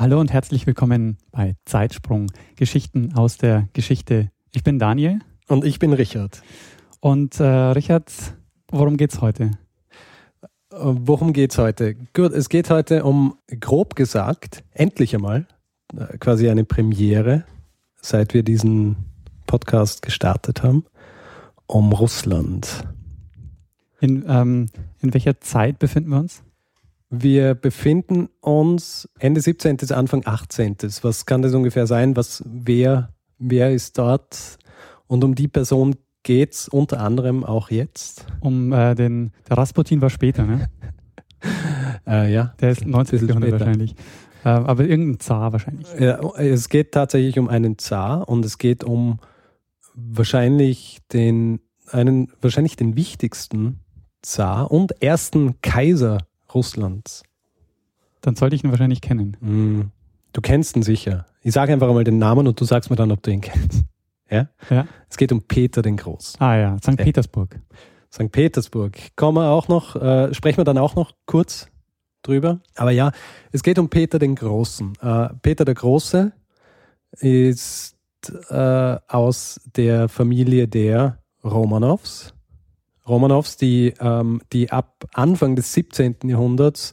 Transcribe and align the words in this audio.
Hallo 0.00 0.18
und 0.18 0.32
herzlich 0.32 0.66
willkommen 0.66 1.18
bei 1.30 1.56
Zeitsprung, 1.66 2.32
Geschichten 2.56 3.12
aus 3.12 3.36
der 3.36 3.68
Geschichte. 3.74 4.30
Ich 4.50 4.64
bin 4.64 4.78
Daniel. 4.78 5.18
Und 5.46 5.62
ich 5.62 5.78
bin 5.78 5.92
Richard. 5.92 6.40
Und 7.00 7.38
äh, 7.38 7.44
Richard, 7.44 8.10
worum 8.70 8.96
geht's 8.96 9.20
heute? 9.20 9.50
Äh, 10.72 10.78
worum 10.78 11.34
geht's 11.34 11.58
heute? 11.58 11.96
Gut, 12.14 12.32
es 12.32 12.48
geht 12.48 12.70
heute 12.70 13.04
um, 13.04 13.36
grob 13.60 13.94
gesagt, 13.94 14.64
endlich 14.72 15.14
einmal, 15.14 15.46
äh, 15.94 16.16
quasi 16.16 16.48
eine 16.48 16.64
Premiere, 16.64 17.44
seit 18.00 18.32
wir 18.32 18.42
diesen 18.42 18.96
Podcast 19.46 20.00
gestartet 20.00 20.62
haben, 20.62 20.86
um 21.66 21.92
Russland. 21.92 22.88
In, 24.00 24.24
ähm, 24.26 24.70
in 25.00 25.12
welcher 25.12 25.42
Zeit 25.42 25.78
befinden 25.78 26.08
wir 26.08 26.20
uns? 26.20 26.42
Wir 27.12 27.54
befinden 27.54 28.28
uns 28.40 29.08
Ende 29.18 29.40
17. 29.40 29.76
bis 29.76 29.90
Anfang 29.90 30.22
18. 30.24 30.76
Was 31.02 31.26
kann 31.26 31.42
das 31.42 31.52
ungefähr 31.54 31.88
sein? 31.88 32.14
Was, 32.14 32.44
wer, 32.46 33.12
wer 33.38 33.72
ist 33.72 33.98
dort? 33.98 34.58
Und 35.08 35.24
um 35.24 35.34
die 35.34 35.48
Person 35.48 35.96
geht 36.22 36.52
es 36.52 36.68
unter 36.68 37.00
anderem 37.00 37.42
auch 37.44 37.70
jetzt. 37.70 38.26
Um 38.38 38.72
äh, 38.72 38.94
den, 38.94 39.32
der 39.48 39.58
Rasputin 39.58 40.00
war 40.00 40.10
später, 40.10 40.44
ne? 40.44 40.68
äh, 42.06 42.32
ja. 42.32 42.54
Der 42.60 42.70
ist 42.70 42.86
19. 42.86 43.26
Jahrhundert 43.26 43.52
wahrscheinlich. 43.58 43.96
Äh, 44.44 44.50
aber 44.50 44.84
irgendein 44.84 45.18
Zar 45.18 45.52
wahrscheinlich. 45.52 45.88
Ja, 45.98 46.20
es 46.36 46.68
geht 46.68 46.92
tatsächlich 46.92 47.40
um 47.40 47.48
einen 47.48 47.76
Zar 47.78 48.28
und 48.28 48.44
es 48.44 48.56
geht 48.56 48.84
um 48.84 49.18
wahrscheinlich 49.94 51.00
den, 51.12 51.58
einen, 51.90 52.30
wahrscheinlich 52.40 52.76
den 52.76 52.94
wichtigsten 52.94 53.80
Zar 54.22 54.70
und 54.70 55.02
ersten 55.02 55.60
Kaiser 55.60 56.18
Russlands. 56.54 57.22
Dann 58.20 58.36
sollte 58.36 58.56
ich 58.56 58.64
ihn 58.64 58.70
wahrscheinlich 58.70 59.00
kennen. 59.00 59.36
Mm, 59.40 59.80
du 60.32 60.40
kennst 60.40 60.76
ihn 60.76 60.82
sicher. 60.82 61.26
Ich 61.42 61.52
sage 61.54 61.72
einfach 61.72 61.92
mal 61.92 62.04
den 62.04 62.18
Namen 62.18 62.46
und 62.46 62.60
du 62.60 62.64
sagst 62.64 62.90
mir 62.90 62.96
dann, 62.96 63.12
ob 63.12 63.22
du 63.22 63.30
ihn 63.30 63.40
kennst. 63.40 63.84
Ja? 64.32 64.46
Ja. 64.70 64.86
Es 65.08 65.16
geht 65.16 65.32
um 65.32 65.42
Peter 65.42 65.82
den 65.82 65.96
Großen. 65.96 66.40
Ah 66.40 66.56
ja, 66.56 66.76
St. 66.78 66.96
Petersburg. 66.96 67.58
St. 68.12 68.30
Petersburg. 68.30 68.96
Kommen 69.16 69.38
wir 69.38 69.50
auch 69.50 69.66
noch, 69.66 69.96
äh, 69.96 70.32
sprechen 70.32 70.58
wir 70.58 70.64
dann 70.64 70.78
auch 70.78 70.94
noch 70.94 71.10
kurz 71.26 71.68
drüber. 72.22 72.60
Aber 72.76 72.92
ja, 72.92 73.10
es 73.50 73.64
geht 73.64 73.76
um 73.80 73.88
Peter 73.88 74.20
den 74.20 74.36
Großen. 74.36 74.92
Äh, 75.00 75.28
Peter 75.42 75.64
der 75.64 75.74
Große 75.74 76.30
ist 77.18 77.96
äh, 78.50 78.96
aus 79.08 79.60
der 79.76 80.08
Familie 80.08 80.68
der 80.68 81.18
Romanows. 81.42 82.34
Romanows, 83.10 83.56
die, 83.56 83.92
ähm, 84.00 84.40
die 84.52 84.70
ab 84.70 85.04
Anfang 85.12 85.56
des 85.56 85.72
17. 85.74 86.16
Jahrhunderts 86.24 86.92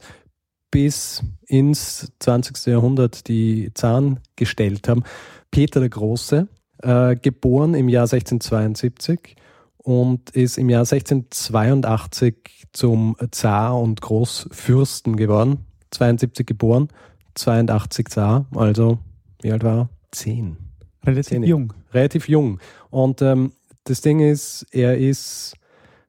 bis 0.70 1.22
ins 1.46 2.12
20. 2.18 2.66
Jahrhundert 2.66 3.28
die 3.28 3.70
Zahn 3.74 4.20
gestellt 4.36 4.88
haben. 4.88 5.04
Peter 5.50 5.80
der 5.80 5.88
Große, 5.88 6.48
äh, 6.82 7.16
geboren 7.16 7.74
im 7.74 7.88
Jahr 7.88 8.06
1672 8.06 9.36
und 9.78 10.30
ist 10.30 10.58
im 10.58 10.68
Jahr 10.68 10.84
1682 10.84 12.66
zum 12.72 13.16
Zar 13.30 13.80
und 13.80 14.00
Großfürsten 14.00 15.16
geworden. 15.16 15.64
72 15.90 16.46
geboren, 16.46 16.88
82 17.34 18.08
Zar, 18.08 18.46
also 18.54 18.98
wie 19.40 19.52
alt 19.52 19.64
war 19.64 19.78
er? 19.78 19.88
Zehn. 20.10 20.56
Relativ 21.04 21.28
Zehn. 21.28 21.42
jung. 21.44 21.72
Relativ 21.94 22.28
jung. 22.28 22.58
Und 22.90 23.22
ähm, 23.22 23.52
das 23.84 24.02
Ding 24.02 24.20
ist, 24.20 24.66
er 24.70 24.98
ist 24.98 25.54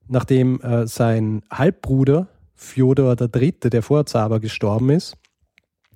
nachdem 0.09 0.59
äh, 0.62 0.88
sein 0.88 1.44
Halbbruder 1.50 2.28
Fjodor 2.56 3.16
III., 3.20 3.52
der 3.70 3.81
Vorzar 3.81 4.40
gestorben 4.40 4.90
ist, 4.90 5.16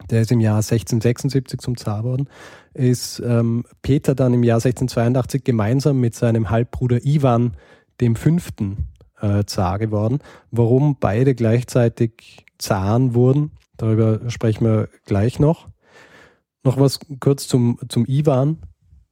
der 0.10 0.22
ist 0.22 0.32
im 0.32 0.40
Jahr 0.40 0.58
1676 0.58 1.60
zum 1.60 1.78
Zar 1.78 2.04
geworden, 2.04 2.28
ist 2.74 3.22
ähm, 3.26 3.66
Peter 3.82 4.16
dann 4.16 4.34
im 4.34 4.44
Jahr 4.44 4.58
1682 4.58 5.44
gemeinsam 5.44 6.00
mit 6.00 6.16
seinem 6.16 6.50
Halbbruder 6.50 7.06
Ivan 7.06 7.58
dem 8.02 8.16
fünften 8.16 8.90
äh, 9.22 9.44
Zar 9.46 9.80
geworden. 9.80 10.20
Warum 10.52 10.98
beide 11.00 11.36
gleichzeitig 11.36 12.46
Zaren 12.58 13.14
wurden, 13.14 13.52
darüber 13.78 14.30
sprechen 14.30 14.66
wir 14.66 14.90
gleich 15.06 15.40
noch. 15.40 15.68
Noch 16.64 16.80
was 16.80 17.00
kurz 17.20 17.48
zum, 17.48 17.78
zum 17.90 18.06
Ivan, 18.06 18.60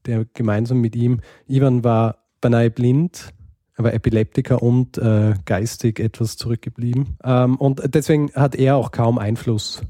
der 0.06 0.26
gemeinsam 0.34 0.80
mit 0.80 0.96
ihm, 0.96 1.20
Ivan 1.48 1.84
war 1.84 2.18
beinahe 2.40 2.72
blind, 2.72 3.34
aber 3.82 3.94
Epileptiker 3.94 4.62
und 4.62 4.98
äh, 4.98 5.34
geistig 5.46 6.00
etwas 6.00 6.38
zurückgeblieben. 6.38 7.18
Ähm, 7.24 7.56
und 7.58 7.82
deswegen 7.94 8.32
hat 8.34 8.56
er 8.56 8.78
auch 8.78 8.92
kaum 8.92 9.18
Einfluss 9.18 9.82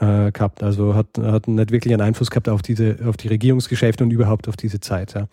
äh, 0.00 0.32
gehabt. 0.32 0.62
Also 0.62 0.94
hat, 0.94 1.18
hat 1.18 1.48
nicht 1.48 1.70
wirklich 1.70 1.92
einen 1.92 2.02
Einfluss 2.02 2.30
gehabt 2.30 2.48
auf 2.48 2.62
diese, 2.62 2.98
auf 3.06 3.16
die 3.16 3.28
Regierungsgeschäfte 3.28 4.04
und 4.04 4.10
überhaupt 4.10 4.48
auf 4.48 4.56
diese 4.56 4.80
Zeit. 4.80 5.14
Ja. 5.14 5.28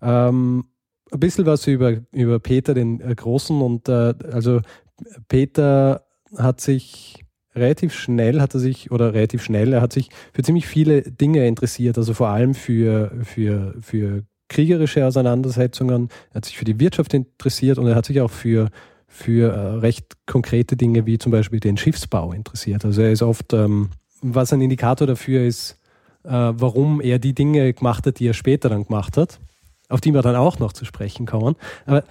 Ähm, 0.00 0.64
ein 1.10 1.20
bisschen 1.20 1.46
was 1.46 1.66
über, 1.66 1.96
über 2.12 2.38
Peter 2.38 2.74
den 2.74 3.00
äh, 3.00 3.14
Großen 3.14 3.60
und 3.60 3.88
äh, 3.88 4.14
also 4.30 4.60
Peter 5.28 6.04
hat 6.36 6.60
sich 6.60 7.24
relativ 7.54 7.94
schnell 7.94 8.40
hat 8.40 8.54
er 8.54 8.60
sich, 8.60 8.90
oder 8.90 9.14
relativ 9.14 9.42
schnell, 9.42 9.72
er 9.72 9.80
hat 9.80 9.92
sich 9.92 10.10
für 10.32 10.42
ziemlich 10.42 10.66
viele 10.66 11.02
Dinge 11.02 11.46
interessiert, 11.46 11.98
also 11.98 12.14
vor 12.14 12.28
allem 12.28 12.54
für, 12.54 13.12
für, 13.22 13.74
für 13.80 14.24
kriegerische 14.48 15.06
Auseinandersetzungen, 15.06 16.08
er 16.30 16.36
hat 16.36 16.44
sich 16.44 16.58
für 16.58 16.64
die 16.64 16.80
Wirtschaft 16.80 17.14
interessiert 17.14 17.78
und 17.78 17.86
er 17.86 17.94
hat 17.94 18.06
sich 18.06 18.20
auch 18.20 18.30
für, 18.30 18.70
für 19.06 19.52
äh, 19.52 19.58
recht 19.78 20.16
konkrete 20.26 20.76
Dinge 20.76 21.06
wie 21.06 21.18
zum 21.18 21.32
Beispiel 21.32 21.60
den 21.60 21.76
Schiffsbau 21.76 22.32
interessiert. 22.32 22.84
Also 22.84 23.02
er 23.02 23.12
ist 23.12 23.22
oft, 23.22 23.52
ähm, 23.52 23.90
was 24.20 24.52
ein 24.52 24.60
Indikator 24.60 25.06
dafür 25.06 25.44
ist, 25.44 25.78
äh, 26.24 26.30
warum 26.30 27.00
er 27.00 27.18
die 27.18 27.34
Dinge 27.34 27.72
gemacht 27.72 28.06
hat, 28.06 28.18
die 28.18 28.26
er 28.26 28.34
später 28.34 28.68
dann 28.68 28.84
gemacht 28.84 29.16
hat, 29.16 29.38
auf 29.88 30.00
die 30.00 30.12
wir 30.12 30.22
dann 30.22 30.36
auch 30.36 30.58
noch 30.58 30.72
zu 30.72 30.84
sprechen 30.84 31.26
kommen. 31.26 31.56
Aber 31.86 32.04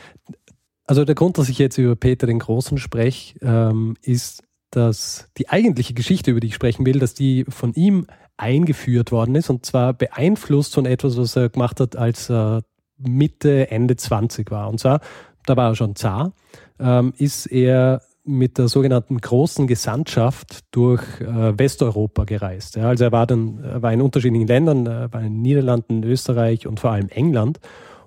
also 0.85 1.03
der 1.03 1.15
Grund, 1.15 1.37
dass 1.37 1.49
ich 1.49 1.59
jetzt 1.59 1.77
über 1.77 1.95
Peter 1.95 2.27
den 2.27 2.39
Großen 2.39 2.77
spreche, 2.77 3.37
ähm, 3.41 3.95
ist, 4.01 4.43
dass 4.71 5.27
die 5.37 5.49
eigentliche 5.49 5.93
Geschichte, 5.93 6.31
über 6.31 6.39
die 6.39 6.47
ich 6.47 6.55
sprechen 6.55 6.85
will, 6.85 6.99
dass 6.99 7.13
die 7.13 7.45
von 7.47 7.73
ihm 7.73 8.07
eingeführt 8.37 9.11
worden 9.11 9.35
ist 9.35 9.49
und 9.49 9.65
zwar 9.65 9.93
beeinflusst 9.93 10.75
von 10.75 10.85
etwas, 10.85 11.17
was 11.17 11.35
er 11.35 11.49
gemacht 11.49 11.79
hat, 11.79 11.95
als 11.95 12.29
er 12.29 12.63
Mitte, 12.97 13.69
Ende 13.69 13.95
20 13.95 14.49
war. 14.51 14.69
Und 14.69 14.79
zwar, 14.79 15.01
da 15.45 15.55
war 15.55 15.71
er 15.71 15.75
schon 15.75 15.95
Zar, 15.95 16.33
ähm, 16.79 17.13
ist 17.17 17.47
er 17.47 18.01
mit 18.23 18.57
der 18.57 18.67
sogenannten 18.67 19.19
großen 19.19 19.67
Gesandtschaft 19.67 20.65
durch 20.71 21.01
äh, 21.21 21.57
Westeuropa 21.57 22.25
gereist. 22.25 22.75
Ja, 22.75 22.89
also 22.89 23.05
er 23.05 23.11
war 23.11 23.25
dann 23.25 23.81
war 23.81 23.93
in 23.93 24.01
unterschiedlichen 24.01 24.47
Ländern, 24.47 24.85
er 24.85 25.13
war 25.13 25.21
in 25.21 25.33
den 25.33 25.41
Niederlanden, 25.41 26.03
Österreich 26.03 26.67
und 26.67 26.79
vor 26.79 26.91
allem 26.91 27.07
England 27.09 27.59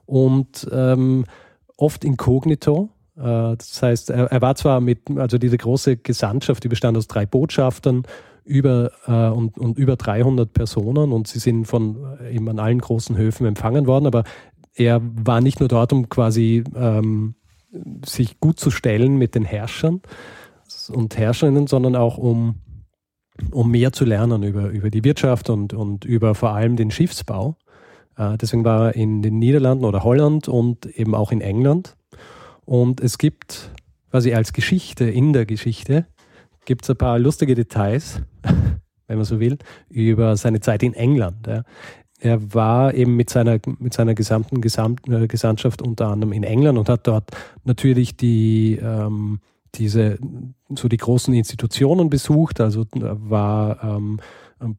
und 0.04 0.68
ähm, 0.70 1.24
oft 1.76 2.04
inkognito. 2.04 2.90
Äh, 3.16 3.22
das 3.56 3.82
heißt, 3.82 4.10
er, 4.10 4.26
er, 4.26 4.42
war 4.42 4.54
zwar 4.56 4.80
mit, 4.80 5.10
also 5.16 5.38
diese 5.38 5.56
große 5.56 5.96
Gesandtschaft, 5.96 6.62
die 6.64 6.68
bestand 6.68 6.98
aus 6.98 7.08
drei 7.08 7.24
Botschaftern, 7.24 8.02
über, 8.50 8.90
äh, 9.06 9.30
und, 9.34 9.56
und 9.56 9.78
über 9.78 9.96
300 9.96 10.52
Personen 10.52 11.12
und 11.12 11.28
sie 11.28 11.38
sind 11.38 11.66
von 11.66 12.18
äh, 12.20 12.34
eben 12.34 12.48
an 12.48 12.58
allen 12.58 12.80
großen 12.80 13.16
Höfen 13.16 13.46
empfangen 13.46 13.86
worden, 13.86 14.06
aber 14.06 14.24
er 14.74 15.00
war 15.02 15.40
nicht 15.40 15.60
nur 15.60 15.68
dort, 15.68 15.92
um 15.92 16.08
quasi 16.08 16.64
ähm, 16.74 17.36
sich 18.04 18.40
gut 18.40 18.58
zu 18.58 18.70
stellen 18.70 19.16
mit 19.16 19.34
den 19.34 19.44
Herrschern 19.44 20.02
und 20.88 21.16
Herrscherinnen, 21.16 21.68
sondern 21.68 21.94
auch 21.94 22.18
um, 22.18 22.56
um 23.52 23.70
mehr 23.70 23.92
zu 23.92 24.04
lernen 24.04 24.42
über, 24.42 24.68
über 24.70 24.90
die 24.90 25.04
Wirtschaft 25.04 25.48
und, 25.48 25.72
und 25.72 26.04
über 26.04 26.34
vor 26.34 26.50
allem 26.50 26.76
den 26.76 26.90
Schiffsbau. 26.90 27.56
Äh, 28.16 28.36
deswegen 28.36 28.64
war 28.64 28.88
er 28.88 28.96
in 28.96 29.22
den 29.22 29.38
Niederlanden 29.38 29.84
oder 29.84 30.02
Holland 30.02 30.48
und 30.48 30.86
eben 30.86 31.14
auch 31.14 31.30
in 31.30 31.40
England. 31.40 31.96
Und 32.64 33.00
es 33.00 33.18
gibt 33.18 33.70
quasi 34.10 34.34
als 34.34 34.52
Geschichte 34.52 35.04
in 35.04 35.32
der 35.32 35.46
Geschichte 35.46 36.06
gibt 36.64 36.84
es 36.84 36.90
ein 36.90 36.96
paar 36.96 37.18
lustige 37.18 37.54
Details, 37.54 38.22
wenn 39.06 39.16
man 39.16 39.24
so 39.24 39.40
will, 39.40 39.58
über 39.88 40.36
seine 40.36 40.60
Zeit 40.60 40.82
in 40.82 40.94
England. 40.94 41.46
Ja. 41.46 41.62
Er 42.20 42.54
war 42.54 42.94
eben 42.94 43.16
mit 43.16 43.30
seiner, 43.30 43.58
mit 43.78 43.94
seiner 43.94 44.14
gesamten 44.14 44.60
Gesamt, 44.60 45.08
äh, 45.08 45.26
Gesandtschaft 45.26 45.80
unter 45.82 46.08
anderem 46.08 46.32
in 46.32 46.44
England 46.44 46.78
und 46.78 46.88
hat 46.88 47.06
dort 47.06 47.30
natürlich 47.64 48.16
die, 48.16 48.78
ähm, 48.82 49.40
diese, 49.74 50.18
so 50.68 50.88
die 50.88 50.98
großen 50.98 51.32
Institutionen 51.32 52.10
besucht, 52.10 52.60
also 52.60 52.84
war 52.92 53.82
ähm, 53.82 54.20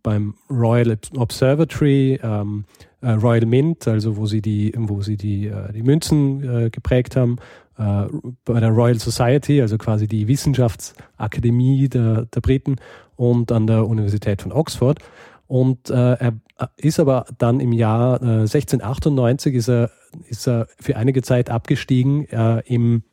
beim 0.03 0.35
Royal 0.49 0.97
Observatory, 1.15 2.19
ähm, 2.21 2.65
äh, 3.01 3.11
Royal 3.11 3.45
Mint, 3.45 3.87
also 3.87 4.17
wo 4.17 4.27
sie 4.27 4.41
die, 4.41 4.73
wo 4.77 5.01
sie 5.01 5.17
die, 5.17 5.47
äh, 5.47 5.73
die 5.73 5.81
Münzen 5.81 6.43
äh, 6.43 6.69
geprägt 6.69 7.15
haben, 7.15 7.37
äh, 7.81 8.07
bei 8.45 8.59
der 8.59 8.69
Royal 8.69 8.99
Society, 8.99 9.61
also 9.61 9.77
quasi 9.77 10.07
die 10.07 10.27
Wissenschaftsakademie 10.27 11.89
der, 11.89 12.25
der 12.25 12.41
Briten 12.41 12.75
und 13.15 13.51
an 13.51 13.65
der 13.65 13.87
Universität 13.87 14.41
von 14.41 14.51
Oxford. 14.51 14.99
Und 15.47 15.89
äh, 15.89 16.13
er 16.13 16.33
ist 16.77 16.99
aber 16.99 17.25
dann 17.37 17.59
im 17.59 17.73
Jahr 17.73 18.21
äh, 18.21 18.41
1698 18.41 19.55
ist 19.55 19.67
er, 19.67 19.89
ist 20.29 20.47
er 20.47 20.67
für 20.79 20.95
einige 20.95 21.21
Zeit 21.23 21.49
abgestiegen 21.49 22.27
äh, 22.29 22.61
im 22.65 23.03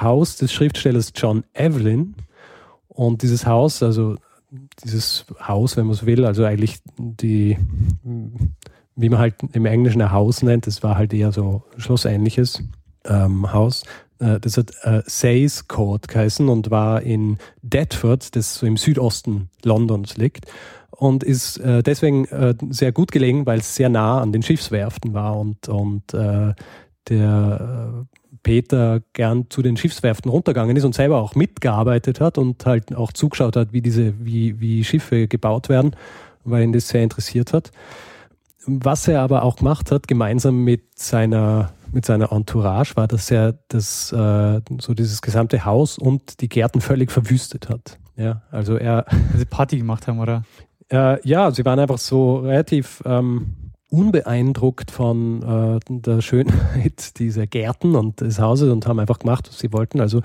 Haus 0.00 0.36
des 0.36 0.52
Schriftstellers 0.52 1.12
John 1.14 1.44
Evelyn. 1.54 2.14
Und 2.88 3.22
dieses 3.22 3.46
Haus, 3.46 3.82
also 3.82 4.16
dieses 4.82 5.26
Haus, 5.46 5.76
wenn 5.76 5.86
man 5.86 5.94
so 5.94 6.06
will, 6.06 6.24
also 6.24 6.44
eigentlich 6.44 6.78
die, 6.96 7.58
wie 8.94 9.08
man 9.08 9.18
halt 9.18 9.34
im 9.52 9.66
Englischen 9.66 10.00
ein 10.00 10.12
Haus 10.12 10.42
nennt, 10.42 10.66
das 10.66 10.82
war 10.82 10.96
halt 10.96 11.12
eher 11.12 11.32
so 11.32 11.62
schlossähnliches 11.76 12.62
ähm, 13.04 13.52
Haus. 13.52 13.84
Äh, 14.18 14.40
das 14.40 14.56
hat 14.56 14.72
äh, 14.82 15.02
Sayes 15.06 15.68
Court 15.68 16.08
geheißen 16.08 16.48
und 16.48 16.70
war 16.70 17.02
in 17.02 17.38
Deptford, 17.62 18.34
das 18.36 18.54
so 18.54 18.66
im 18.66 18.76
Südosten 18.76 19.50
Londons 19.64 20.16
liegt. 20.16 20.46
Und 20.90 21.24
ist 21.24 21.58
äh, 21.58 21.82
deswegen 21.82 22.24
äh, 22.26 22.54
sehr 22.70 22.92
gut 22.92 23.12
gelegen, 23.12 23.44
weil 23.44 23.58
es 23.58 23.74
sehr 23.74 23.90
nah 23.90 24.20
an 24.20 24.32
den 24.32 24.42
Schiffswerften 24.42 25.12
war 25.12 25.38
und, 25.38 25.68
und 25.68 26.14
äh, 26.14 26.54
der 27.08 28.04
äh, 28.12 28.16
Peter 28.42 29.00
gern 29.12 29.46
zu 29.50 29.60
den 29.60 29.76
Schiffswerften 29.76 30.30
runtergegangen 30.30 30.76
ist 30.76 30.84
und 30.84 30.94
selber 30.94 31.20
auch 31.20 31.34
mitgearbeitet 31.34 32.20
hat 32.20 32.38
und 32.38 32.64
halt 32.64 32.94
auch 32.94 33.12
zugeschaut 33.12 33.56
hat, 33.56 33.72
wie 33.72 33.82
diese, 33.82 34.14
wie, 34.24 34.60
wie 34.60 34.84
Schiffe 34.84 35.26
gebaut 35.26 35.68
werden, 35.68 35.96
weil 36.44 36.62
ihn 36.62 36.72
das 36.72 36.88
sehr 36.88 37.02
interessiert 37.02 37.52
hat. 37.52 37.72
Was 38.64 39.08
er 39.08 39.22
aber 39.22 39.42
auch 39.42 39.56
gemacht 39.56 39.90
hat, 39.90 40.06
gemeinsam 40.06 40.62
mit 40.62 40.96
seiner, 40.96 41.72
mit 41.96 42.06
seiner 42.06 42.30
Entourage, 42.30 42.94
war, 42.94 43.08
dass 43.08 43.30
er 43.30 43.58
das, 43.68 44.12
äh, 44.12 44.60
so 44.78 44.94
dieses 44.94 45.22
gesamte 45.22 45.64
Haus 45.64 45.98
und 45.98 46.40
die 46.40 46.48
Gärten 46.48 46.80
völlig 46.80 47.10
verwüstet 47.10 47.68
hat. 47.68 47.98
Ja, 48.16 48.42
also 48.50 48.76
er. 48.76 49.06
Also 49.32 49.44
Party 49.48 49.78
gemacht 49.78 50.06
haben, 50.06 50.20
oder? 50.20 50.44
Äh, 50.92 51.26
ja, 51.26 51.50
sie 51.50 51.64
waren 51.64 51.78
einfach 51.78 51.98
so 51.98 52.38
relativ 52.38 53.02
ähm, 53.04 53.72
unbeeindruckt 53.90 54.90
von 54.90 55.42
äh, 55.42 55.80
der 55.88 56.20
Schönheit 56.20 57.18
dieser 57.18 57.46
Gärten 57.46 57.94
und 57.94 58.20
des 58.20 58.38
Hauses 58.38 58.70
und 58.70 58.86
haben 58.86 59.00
einfach 59.00 59.18
gemacht, 59.18 59.48
was 59.48 59.58
sie 59.58 59.72
wollten. 59.72 60.00
Also 60.00 60.22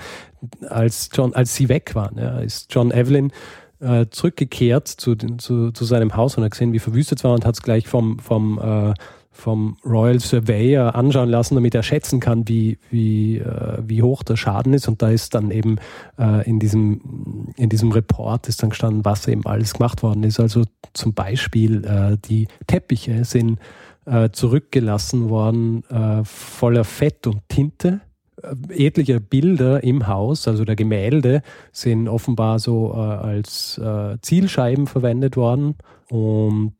als 0.69 1.09
John, 1.13 1.33
als 1.33 1.55
sie 1.55 1.69
weg 1.69 1.95
waren, 1.95 2.17
ja, 2.17 2.39
ist 2.39 2.73
John 2.73 2.91
Evelyn 2.91 3.31
äh, 3.79 4.07
zurückgekehrt 4.11 4.87
zu, 4.87 5.15
zu, 5.15 5.71
zu 5.71 5.85
seinem 5.85 6.15
Haus 6.15 6.37
und 6.37 6.43
hat 6.43 6.51
gesehen, 6.51 6.73
wie 6.73 6.79
verwüstet 6.79 7.19
es 7.19 7.23
war 7.23 7.33
und 7.33 7.45
hat 7.45 7.55
es 7.55 7.61
gleich 7.61 7.87
vom, 7.87 8.19
vom 8.19 8.59
äh, 8.59 8.93
vom 9.31 9.77
Royal 9.85 10.19
Surveyor 10.19 10.93
anschauen 10.93 11.29
lassen, 11.29 11.55
damit 11.55 11.73
er 11.73 11.83
schätzen 11.83 12.19
kann, 12.19 12.47
wie, 12.47 12.77
wie, 12.89 13.37
äh, 13.37 13.77
wie 13.85 14.03
hoch 14.03 14.23
der 14.23 14.35
Schaden 14.35 14.73
ist. 14.73 14.87
Und 14.87 15.01
da 15.01 15.09
ist 15.09 15.33
dann 15.33 15.51
eben 15.51 15.77
äh, 16.19 16.47
in, 16.47 16.59
diesem, 16.59 17.53
in 17.55 17.69
diesem 17.69 17.91
Report 17.91 18.47
ist 18.47 18.61
dann 18.61 18.69
gestanden, 18.69 19.05
was 19.05 19.27
eben 19.27 19.45
alles 19.45 19.73
gemacht 19.73 20.03
worden 20.03 20.23
ist. 20.23 20.39
Also 20.39 20.63
zum 20.93 21.13
Beispiel 21.13 21.85
äh, 21.85 22.17
die 22.27 22.47
Teppiche 22.67 23.23
sind 23.23 23.59
äh, 24.05 24.31
zurückgelassen 24.31 25.29
worden 25.29 25.83
äh, 25.89 26.23
voller 26.25 26.83
Fett 26.83 27.27
und 27.27 27.47
Tinte. 27.47 28.01
Äh, 28.41 28.87
etliche 28.87 29.21
Bilder 29.21 29.83
im 29.83 30.07
Haus, 30.07 30.47
also 30.47 30.65
der 30.65 30.75
Gemälde, 30.75 31.41
sind 31.71 32.09
offenbar 32.09 32.59
so 32.59 32.91
als 32.91 33.79
Zielscheiben 34.21 34.87
verwendet 34.87 35.37
worden. 35.37 35.75
Und 36.09 36.73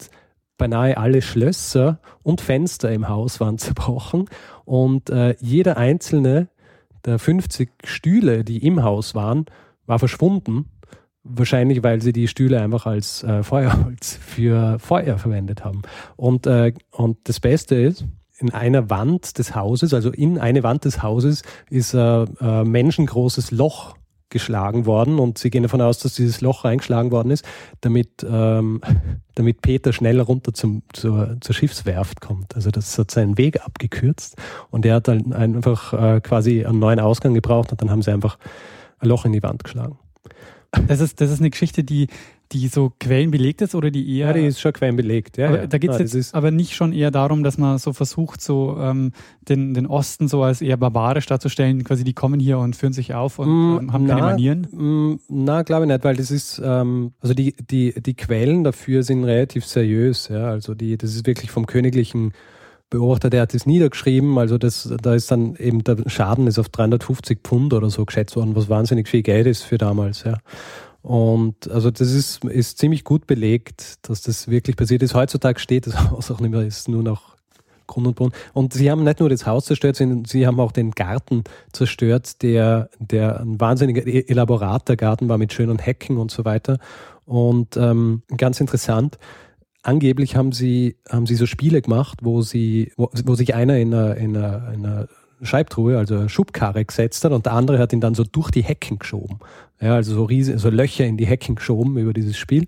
beinahe 0.61 0.95
alle 0.95 1.23
Schlösser 1.23 1.97
und 2.21 2.39
Fenster 2.39 2.91
im 2.91 3.09
Haus 3.09 3.39
waren 3.39 3.57
zerbrochen 3.65 4.25
und 4.63 5.09
äh, 5.09 5.35
jeder 5.39 5.77
einzelne 5.77 6.49
der 7.03 7.17
50 7.17 7.71
Stühle, 7.83 8.43
die 8.43 8.63
im 8.65 8.83
Haus 8.83 9.15
waren, 9.15 9.47
war 9.87 9.97
verschwunden. 9.97 10.65
Wahrscheinlich, 11.23 11.83
weil 11.83 11.99
sie 12.01 12.13
die 12.13 12.27
Stühle 12.27 12.61
einfach 12.61 12.85
als 12.85 13.23
äh, 13.23 13.41
Feuerholz 13.41 14.19
für 14.21 14.77
Feuer 14.77 15.17
verwendet 15.17 15.65
haben. 15.65 15.81
Und, 16.15 16.45
äh, 16.45 16.73
und 16.91 17.17
das 17.23 17.39
Beste 17.39 17.75
ist, 17.75 18.05
in 18.37 18.53
einer 18.53 18.91
Wand 18.91 19.39
des 19.39 19.55
Hauses, 19.55 19.95
also 19.95 20.11
in 20.11 20.37
eine 20.37 20.61
Wand 20.61 20.85
des 20.85 21.01
Hauses, 21.01 21.41
ist 21.71 21.95
ein 21.95 22.37
äh, 22.39 22.63
menschengroßes 22.63 23.49
Loch 23.49 23.95
geschlagen 24.31 24.87
worden 24.87 25.19
und 25.19 25.37
sie 25.37 25.51
gehen 25.51 25.63
davon 25.63 25.81
aus, 25.81 25.99
dass 25.99 26.15
dieses 26.15 26.41
Loch 26.41 26.65
reingeschlagen 26.65 27.11
worden 27.11 27.29
ist, 27.29 27.45
damit, 27.81 28.25
ähm, 28.27 28.81
damit 29.35 29.61
Peter 29.61 29.93
schneller 29.93 30.23
runter 30.23 30.53
zum, 30.53 30.81
zur, 30.93 31.37
zur 31.41 31.53
Schiffswerft 31.55 32.21
kommt. 32.21 32.55
Also 32.55 32.71
das 32.71 32.97
hat 32.97 33.11
seinen 33.11 33.37
Weg 33.37 33.63
abgekürzt 33.63 34.37
und 34.71 34.85
er 34.85 34.95
hat 34.95 35.07
dann 35.07 35.33
einfach 35.33 35.93
äh, 35.93 36.21
quasi 36.21 36.65
einen 36.65 36.79
neuen 36.79 36.99
Ausgang 36.99 37.33
gebraucht 37.33 37.71
und 37.71 37.81
dann 37.81 37.91
haben 37.91 38.01
sie 38.01 38.11
einfach 38.11 38.37
ein 38.99 39.09
Loch 39.09 39.25
in 39.25 39.33
die 39.33 39.43
Wand 39.43 39.63
geschlagen. 39.63 39.99
Das 40.87 41.01
ist, 41.01 41.19
das 41.19 41.31
ist 41.31 41.39
eine 41.39 41.49
Geschichte, 41.49 41.83
die 41.83 42.07
die 42.51 42.67
so 42.67 42.91
quellenbelegt 42.99 43.61
ist 43.61 43.75
oder 43.75 43.91
die 43.91 44.17
eher. 44.17 44.27
Ja, 44.27 44.33
die 44.33 44.45
ist 44.45 44.59
schon 44.59 44.73
quellenbelegt, 44.73 45.37
ja. 45.37 45.47
Aber 45.47 45.61
ja. 45.61 45.67
da 45.67 45.77
geht 45.77 45.91
es 45.91 46.13
ja, 46.13 46.19
jetzt 46.19 46.35
aber 46.35 46.51
nicht 46.51 46.75
schon 46.75 46.93
eher 46.93 47.11
darum, 47.11 47.43
dass 47.43 47.57
man 47.57 47.77
so 47.77 47.93
versucht, 47.93 48.41
so 48.41 48.77
ähm, 48.79 49.11
den, 49.47 49.73
den 49.73 49.87
Osten 49.87 50.27
so 50.27 50.43
als 50.43 50.61
eher 50.61 50.77
barbarisch 50.77 51.25
darzustellen, 51.25 51.83
quasi 51.83 52.03
die 52.03 52.13
kommen 52.13 52.39
hier 52.39 52.59
und 52.59 52.75
führen 52.75 52.93
sich 52.93 53.13
auf 53.13 53.39
und 53.39 53.47
mm, 53.47 53.79
ähm, 53.79 53.93
haben 53.93 54.05
na, 54.05 54.15
keine 54.15 54.27
Manieren? 54.27 54.67
Mm, 54.71 55.19
na, 55.29 55.61
glaube 55.63 55.85
ich 55.85 55.91
nicht, 55.91 56.03
weil 56.03 56.15
das 56.15 56.31
ist, 56.31 56.61
ähm, 56.63 57.13
also 57.21 57.33
die, 57.33 57.55
die, 57.55 57.93
die 58.01 58.15
Quellen 58.15 58.63
dafür 58.63 59.03
sind 59.03 59.23
relativ 59.23 59.65
seriös, 59.65 60.27
ja. 60.27 60.47
Also 60.47 60.73
die, 60.73 60.97
das 60.97 61.15
ist 61.15 61.25
wirklich 61.25 61.51
vom 61.51 61.65
königlichen 61.65 62.33
Beobachter, 62.91 63.29
der 63.29 63.41
hat 63.41 63.53
das 63.53 63.65
niedergeschrieben, 63.65 64.37
also 64.37 64.57
das, 64.57 64.93
da 65.01 65.15
ist 65.15 65.31
dann 65.31 65.55
eben 65.55 65.83
der 65.83 65.97
Schaden 66.07 66.45
ist 66.45 66.59
auf 66.59 66.69
350 66.69 67.39
Pfund 67.41 67.73
oder 67.73 67.89
so 67.89 68.05
geschätzt 68.05 68.35
worden, 68.35 68.55
was 68.55 68.69
wahnsinnig 68.69 69.07
viel 69.07 69.23
Geld 69.23 69.47
ist 69.47 69.63
für 69.63 69.77
damals, 69.79 70.23
ja. 70.23 70.37
Und 71.01 71.71
also 71.71 71.89
das 71.89 72.11
ist, 72.11 72.43
ist 72.45 72.77
ziemlich 72.77 73.03
gut 73.03 73.25
belegt, 73.25 73.95
dass 74.07 74.21
das 74.21 74.49
wirklich 74.49 74.75
passiert 74.75 75.01
ist. 75.01 75.15
Heutzutage 75.15 75.59
steht 75.59 75.87
das 75.87 75.97
Haus 76.11 76.29
auch 76.29 76.39
nicht 76.41 76.51
mehr, 76.51 76.61
ist 76.61 76.89
nur 76.89 77.01
noch 77.01 77.31
Grund 77.87 78.07
und 78.07 78.15
Boden. 78.15 78.33
Und 78.53 78.73
sie 78.73 78.91
haben 78.91 79.03
nicht 79.03 79.19
nur 79.19 79.29
das 79.29 79.45
Haus 79.45 79.65
zerstört, 79.65 79.95
sondern 79.95 80.25
sie 80.25 80.45
haben 80.45 80.59
auch 80.59 80.73
den 80.73 80.91
Garten 80.91 81.43
zerstört, 81.71 82.41
der, 82.43 82.89
der 82.99 83.39
ein 83.39 83.59
wahnsinniger 83.59 84.05
e-, 84.05 84.25
elaborater 84.27 84.95
Garten 84.97 85.29
war 85.29 85.37
mit 85.37 85.53
schönen 85.53 85.79
Hecken 85.79 86.17
und 86.17 86.29
so 86.29 86.45
weiter. 86.45 86.77
Und 87.25 87.77
ähm, 87.77 88.21
ganz 88.35 88.59
interessant, 88.59 89.17
angeblich 89.83 90.35
haben 90.35 90.51
sie, 90.51 90.97
haben 91.09 91.25
sie 91.25 91.35
so 91.35 91.45
Spiele 91.45 91.81
gemacht, 91.81 92.19
wo 92.21 92.41
sie, 92.41 92.91
wo, 92.97 93.09
wo 93.25 93.35
sich 93.35 93.55
einer 93.55 93.77
in 93.77 93.93
einer, 93.93 94.15
in 94.15 94.37
einer, 94.37 94.73
in 94.73 94.85
einer 94.85 95.07
Scheibtruhe, 95.41 95.97
also 95.97 96.15
eine 96.15 96.29
Schubkarre 96.29 96.85
gesetzt 96.85 97.25
hat 97.25 97.31
und 97.31 97.45
der 97.45 97.53
andere 97.53 97.79
hat 97.79 97.93
ihn 97.93 98.01
dann 98.01 98.13
so 98.13 98.23
durch 98.23 98.51
die 98.51 98.63
Hecken 98.63 98.99
geschoben. 98.99 99.39
Ja, 99.79 99.95
also 99.95 100.13
so, 100.13 100.23
riesige, 100.25 100.59
so 100.59 100.69
Löcher 100.69 101.05
in 101.05 101.17
die 101.17 101.25
Hecken 101.25 101.55
geschoben 101.55 101.97
über 101.97 102.13
dieses 102.13 102.37
Spiel. 102.37 102.67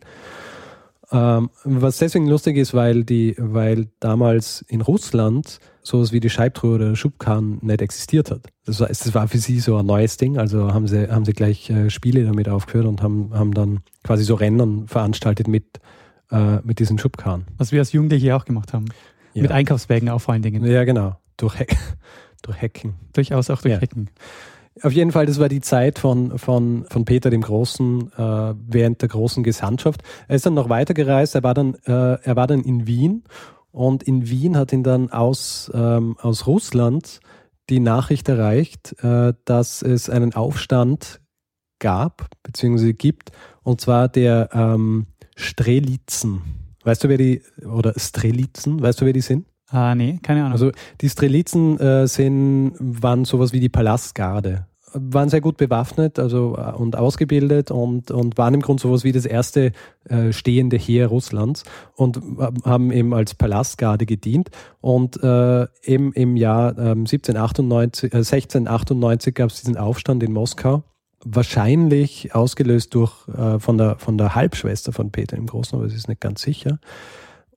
Ähm, 1.11 1.51
was 1.63 1.99
deswegen 1.99 2.27
lustig 2.27 2.57
ist, 2.57 2.73
weil 2.73 3.03
die, 3.03 3.35
weil 3.37 3.87
damals 3.99 4.65
in 4.67 4.81
Russland 4.81 5.59
sowas 5.83 6.11
wie 6.11 6.19
die 6.19 6.29
Scheibtruhe 6.29 6.75
oder 6.75 6.95
Schubkarren 6.95 7.59
nicht 7.61 7.81
existiert 7.81 8.31
hat. 8.31 8.47
Das 8.65 8.79
war, 8.79 8.87
das 8.87 9.13
war 9.13 9.27
für 9.27 9.37
sie 9.37 9.59
so 9.59 9.77
ein 9.77 9.85
neues 9.85 10.17
Ding. 10.17 10.39
Also 10.39 10.73
haben 10.73 10.87
sie, 10.87 11.11
haben 11.11 11.25
sie 11.25 11.33
gleich 11.33 11.69
äh, 11.69 11.91
Spiele 11.91 12.25
damit 12.25 12.49
aufgehört 12.49 12.87
und 12.87 13.03
haben, 13.03 13.31
haben 13.33 13.53
dann 13.53 13.81
quasi 14.03 14.23
so 14.23 14.33
Rennen 14.33 14.87
veranstaltet 14.87 15.47
mit, 15.47 15.79
äh, 16.33 16.59
mit 16.63 16.79
diesen 16.79 16.97
Schubkarren. 16.97 17.45
Was 17.57 17.71
wir 17.71 17.79
als 17.79 17.91
Jugendliche 17.91 18.35
auch 18.35 18.45
gemacht 18.45 18.73
haben. 18.73 18.85
Ja. 19.33 19.43
Mit 19.43 19.51
Einkaufswägen 19.51 20.09
auch 20.09 20.19
vor 20.19 20.33
allen 20.33 20.41
Dingen. 20.41 20.65
Ja, 20.65 20.83
genau. 20.83 21.15
Durch, 21.37 21.57
He 21.57 21.65
durch 22.41 22.61
Hacken. 22.61 22.95
Durchaus 23.13 23.49
auch 23.49 23.61
durch 23.61 23.75
ja. 23.75 23.81
Hacken. 23.81 24.09
Auf 24.81 24.91
jeden 24.91 25.11
Fall, 25.11 25.27
das 25.27 25.39
war 25.39 25.49
die 25.49 25.61
Zeit 25.61 25.99
von, 25.99 26.39
von, 26.39 26.85
von 26.89 27.05
Peter 27.05 27.29
dem 27.29 27.41
Großen 27.41 28.11
äh, 28.17 28.53
während 28.67 29.03
der 29.03 29.09
großen 29.09 29.43
Gesandtschaft. 29.43 30.01
Er 30.27 30.35
ist 30.35 30.47
dann 30.47 30.55
noch 30.55 30.67
weitergereist, 30.67 31.35
er 31.35 31.43
war 31.43 31.53
dann, 31.53 31.75
äh, 31.85 32.17
er 32.23 32.35
war 32.35 32.47
dann 32.47 32.61
in 32.61 32.87
Wien 32.87 33.23
und 33.71 34.01
in 34.01 34.27
Wien 34.27 34.57
hat 34.57 34.73
ihn 34.73 34.81
dann 34.81 35.11
aus, 35.11 35.71
ähm, 35.75 36.17
aus 36.19 36.47
Russland 36.47 37.19
die 37.69 37.79
Nachricht 37.79 38.27
erreicht, 38.29 38.95
äh, 39.03 39.33
dass 39.45 39.83
es 39.83 40.09
einen 40.09 40.33
Aufstand 40.33 41.21
gab, 41.77 42.29
beziehungsweise 42.41 42.95
gibt, 42.95 43.31
und 43.61 43.79
zwar 43.79 44.07
der 44.09 44.49
ähm, 44.53 45.05
Strelitzen. 45.35 46.41
Weißt 46.83 47.03
du, 47.03 47.09
wer 47.09 47.17
die, 47.17 47.41
oder 47.65 47.93
Strelitzen, 47.95 48.81
weißt 48.81 49.01
du, 49.01 49.05
wer 49.05 49.13
die 49.13 49.21
sind? 49.21 49.45
Ah, 49.69 49.95
nee, 49.95 50.19
keine 50.21 50.41
Ahnung. 50.41 50.53
Also 50.53 50.71
die 51.01 51.09
Strelitzen 51.09 51.79
äh, 51.79 52.07
sind, 52.07 52.73
waren 52.79 53.25
sowas 53.25 53.53
wie 53.53 53.59
die 53.59 53.69
Palastgarde. 53.69 54.67
Waren 54.93 55.29
sehr 55.29 55.41
gut 55.41 55.57
bewaffnet 55.57 56.19
also, 56.19 56.55
äh, 56.55 56.71
und 56.73 56.95
ausgebildet 56.95 57.71
und, 57.71 58.11
und 58.11 58.37
waren 58.37 58.53
im 58.53 58.61
Grunde 58.61 58.81
sowas 58.81 59.03
wie 59.03 59.11
das 59.11 59.25
erste 59.25 59.71
äh, 60.03 60.31
stehende 60.31 60.77
Heer 60.77 61.07
Russlands 61.07 61.63
und 61.95 62.17
äh, 62.17 62.51
haben 62.65 62.91
eben 62.91 63.13
als 63.13 63.33
Palastgarde 63.33 64.05
gedient. 64.05 64.51
Und 64.81 65.23
äh, 65.23 65.65
eben 65.83 66.13
im 66.13 66.35
Jahr 66.35 66.77
1798, 66.77 68.13
1698 68.13 69.33
gab 69.33 69.49
es 69.49 69.61
diesen 69.61 69.77
Aufstand 69.77 70.21
in 70.21 70.33
Moskau 70.33 70.83
wahrscheinlich 71.25 72.33
ausgelöst 72.35 72.93
durch 72.93 73.27
äh, 73.27 73.59
von, 73.59 73.77
der, 73.77 73.97
von 73.97 74.17
der 74.17 74.35
Halbschwester 74.35 74.91
von 74.91 75.11
Peter 75.11 75.37
im 75.37 75.47
Großen, 75.47 75.77
aber 75.77 75.87
es 75.87 75.93
ist 75.93 76.07
nicht 76.07 76.21
ganz 76.21 76.41
sicher. 76.41 76.79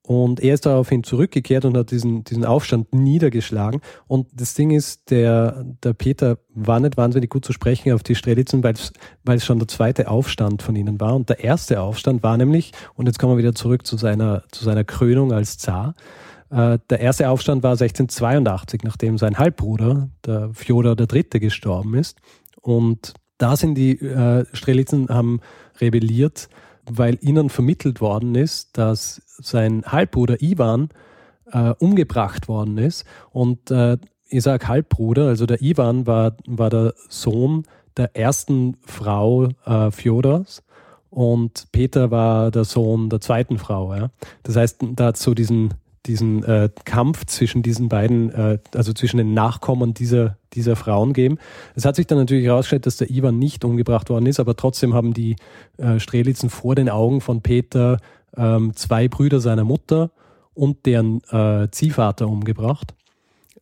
Und 0.07 0.39
er 0.39 0.55
ist 0.55 0.67
daraufhin 0.67 1.03
zurückgekehrt 1.03 1.65
und 1.65 1.77
hat 1.77 1.91
diesen, 1.91 2.23
diesen 2.23 2.45
Aufstand 2.45 2.95
niedergeschlagen. 2.95 3.81
Und 4.07 4.29
das 4.33 4.55
Ding 4.55 4.71
ist, 4.71 5.11
der, 5.11 5.65
der 5.83 5.95
Peter 5.95 6.39
war 6.55 6.79
nicht 6.79 6.97
wahnsinnig 6.97 7.29
gut 7.29 7.45
zu 7.45 7.53
sprechen 7.53 7.93
auf 7.93 8.05
die 8.05 8.15
Strelitzen, 8.15 8.63
weil 8.63 8.75
es 9.37 9.45
schon 9.45 9.59
der 9.59 9.67
zweite 9.67 10.09
Aufstand 10.09 10.63
von 10.63 10.77
ihnen 10.77 11.01
war. 11.01 11.17
Und 11.17 11.29
der 11.29 11.43
erste 11.43 11.81
Aufstand 11.81 12.23
war 12.23 12.37
nämlich, 12.37 12.71
und 12.95 13.07
jetzt 13.07 13.19
kommen 13.19 13.33
wir 13.33 13.39
wieder 13.39 13.57
zurück 13.57 13.85
zu 13.85 13.97
seiner, 13.97 14.45
zu 14.53 14.65
seiner 14.65 14.85
Krönung 14.85 15.33
als 15.33 15.59
Zar, 15.59 15.97
äh, 16.51 16.79
der 16.89 17.01
erste 17.01 17.29
Aufstand 17.29 17.65
war 17.65 17.73
1682, 17.73 18.83
nachdem 18.85 19.19
sein 19.19 19.39
Halbbruder, 19.39 20.09
der 20.25 20.51
Fjodor 20.55 20.97
III., 20.99 21.41
gestorben 21.41 21.95
ist. 21.95 22.19
Und 22.61 23.15
da 23.39 23.57
sind 23.57 23.75
die 23.75 24.01
äh, 24.01 24.45
Strelitzen 24.53 25.09
haben 25.09 25.41
rebelliert, 25.81 26.49
weil 26.91 27.19
ihnen 27.21 27.51
vermittelt 27.51 28.01
worden 28.01 28.35
ist, 28.35 28.79
dass 28.79 29.23
sein 29.27 29.85
Halbbruder 29.87 30.41
Ivan 30.41 30.89
äh, 31.53 31.71
umgebracht 31.79 32.49
worden 32.49 32.79
ist. 32.79 33.05
Und 33.33 33.71
äh, 33.71 33.99
ich 34.29 34.43
sage 34.43 34.69
Halbbruder, 34.69 35.29
also 35.29 35.47
der 35.47 35.63
Ivan 35.63 36.07
war, 36.07 36.37
war 36.47 36.71
der 36.71 36.95
Sohn 37.09 37.65
der 37.97 38.17
ersten 38.17 38.77
Frau 38.85 39.49
äh, 39.65 39.91
Fjodors 39.91 40.63
und 41.11 41.69
Peter 41.73 42.11
war 42.11 42.51
der 42.51 42.65
Sohn 42.65 43.09
der 43.09 43.21
zweiten 43.21 43.59
Frau. 43.59 43.95
Ja? 43.95 44.11
Das 44.43 44.57
heißt, 44.57 44.79
da 44.97 45.07
hat 45.07 45.17
so 45.17 45.35
diesen 45.35 45.75
diesen 46.07 46.45
äh, 46.45 46.69
Kampf 46.85 47.27
zwischen 47.27 47.63
diesen 47.63 47.89
beiden, 47.89 48.31
äh, 48.31 48.59
also 48.75 48.93
zwischen 48.93 49.19
den 49.19 49.35
Nachkommen 49.35 49.95
dieser, 49.95 50.39
dieser 50.55 50.77
Frauen 50.77 51.13
geben. 51.13 51.39
Es 51.75 51.85
hat 51.85 51.97
sich 51.97 52.07
dann 52.07 52.19
natürlich 52.19 52.47
herausgestellt, 52.47 52.87
dass 52.87 52.97
der 52.97 53.11
Ivan 53.11 53.39
nicht 53.39 53.65
umgebracht 53.65 54.11
worden 54.11 54.27
ist, 54.27 54.41
aber 54.41 54.57
trotzdem 54.57 54.95
haben 54.95 55.13
die 55.13 55.37
äh, 55.77 55.99
Strelitzen 55.99 56.51
vor 56.51 56.75
den 56.75 56.89
Augen 56.89 57.21
von 57.21 57.43
Peter 57.43 57.99
ähm, 58.37 58.75
zwei 58.75 59.09
Brüder 59.09 59.41
seiner 59.41 59.65
Mutter 59.65 60.11
und 60.55 60.87
deren 60.87 61.23
äh, 61.31 61.69
Ziehvater 61.71 62.29
umgebracht, 62.29 62.95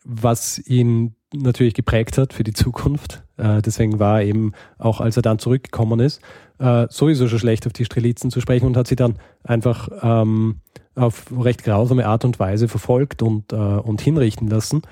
was 0.05 0.59
ihn 0.59 1.15
natürlich 1.37 1.75
geprägt 1.75 2.19
hat 2.19 2.33
für 2.33 2.45
die 2.45 2.53
Zukunft. 2.53 3.23
Äh, 3.37 3.63
deswegen 3.63 3.99
war 3.99 4.23
eben 4.23 4.53
auch, 4.79 5.01
als 5.01 5.17
er 5.17 5.23
dann 5.23 5.39
zurückgekommen 5.39 6.01
ist, 6.01 6.21
äh, 6.59 6.87
sowieso 6.91 7.29
schon 7.29 7.39
schlecht 7.39 7.67
auf 7.67 7.73
die 7.73 7.85
Strelitzen 7.85 8.31
zu 8.31 8.41
sprechen 8.41 8.67
und 8.67 8.77
hat 8.77 8.87
sie 8.87 8.97
dann 8.97 9.17
einfach 9.43 9.89
ähm, 10.03 10.61
auf 10.95 11.27
recht 11.37 11.65
grausame 11.65 12.07
Art 12.07 12.25
und 12.25 12.39
Weise 12.39 12.69
verfolgt 12.69 13.23
und, 13.23 13.53
äh, 13.53 13.57
und 13.57 14.01
hinrichten 14.01 14.49
lassen. 14.49 14.83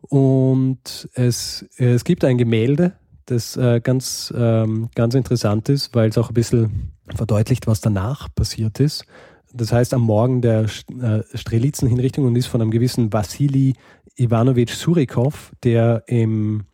Und 0.00 1.08
es, 1.14 1.66
es 1.76 2.04
gibt 2.04 2.24
ein 2.24 2.38
Gemälde, 2.38 2.94
das 3.26 3.56
äh, 3.56 3.80
ganz, 3.80 4.32
ähm, 4.36 4.88
ganz 4.94 5.14
interessant 5.14 5.68
ist, 5.68 5.94
weil 5.94 6.08
es 6.08 6.18
auch 6.18 6.30
ein 6.30 6.34
bisschen 6.34 6.92
verdeutlicht, 7.14 7.66
was 7.66 7.80
danach 7.80 8.28
passiert 8.34 8.80
ist. 8.80 9.04
Das 9.52 9.72
heißt, 9.72 9.94
am 9.94 10.02
Morgen 10.02 10.42
der 10.42 10.62
äh, 10.62 11.22
Strelitzen-Hinrichtung 11.34 12.24
und 12.24 12.36
ist 12.36 12.46
von 12.46 12.60
einem 12.60 12.70
gewissen 12.70 13.12
Wassili 13.12 13.74
Ivanovich 14.20 14.74
Surikov, 14.74 15.52
der 15.62 16.04
im 16.06 16.64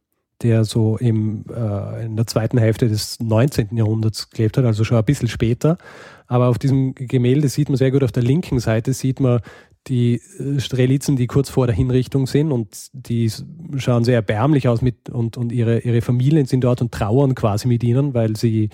der 0.42 0.64
so 0.64 0.98
im, 0.98 1.44
äh, 1.48 2.04
in 2.04 2.16
der 2.16 2.26
zweiten 2.26 2.58
Hälfte 2.58 2.88
des 2.88 3.18
19. 3.20 3.76
Jahrhunderts 3.76 4.28
gelebt 4.30 4.58
hat, 4.58 4.66
also 4.66 4.84
schon 4.84 4.98
ein 4.98 5.04
bisschen 5.04 5.28
später. 5.28 5.78
Aber 6.26 6.48
auf 6.48 6.58
diesem 6.58 6.94
Gemälde 6.94 7.48
sieht 7.48 7.68
man 7.68 7.78
sehr 7.78 7.90
gut, 7.90 8.02
auf 8.02 8.12
der 8.12 8.22
linken 8.22 8.58
Seite 8.58 8.92
sieht 8.92 9.20
man 9.20 9.40
die 9.88 10.20
äh, 10.38 10.60
Strelitzen, 10.60 11.16
die 11.16 11.26
kurz 11.26 11.48
vor 11.48 11.66
der 11.66 11.76
Hinrichtung 11.76 12.26
sind 12.26 12.52
und 12.52 12.88
die 12.92 13.30
schauen 13.76 14.04
sehr 14.04 14.16
erbärmlich 14.16 14.68
aus 14.68 14.82
mit 14.82 15.08
und, 15.10 15.36
und 15.36 15.52
ihre, 15.52 15.80
ihre 15.80 16.00
Familien 16.00 16.46
sind 16.46 16.64
dort 16.64 16.80
und 16.80 16.92
trauern 16.92 17.34
quasi 17.34 17.68
mit 17.68 17.84
ihnen, 17.84 18.14
weil 18.14 18.36
sie, 18.36 18.64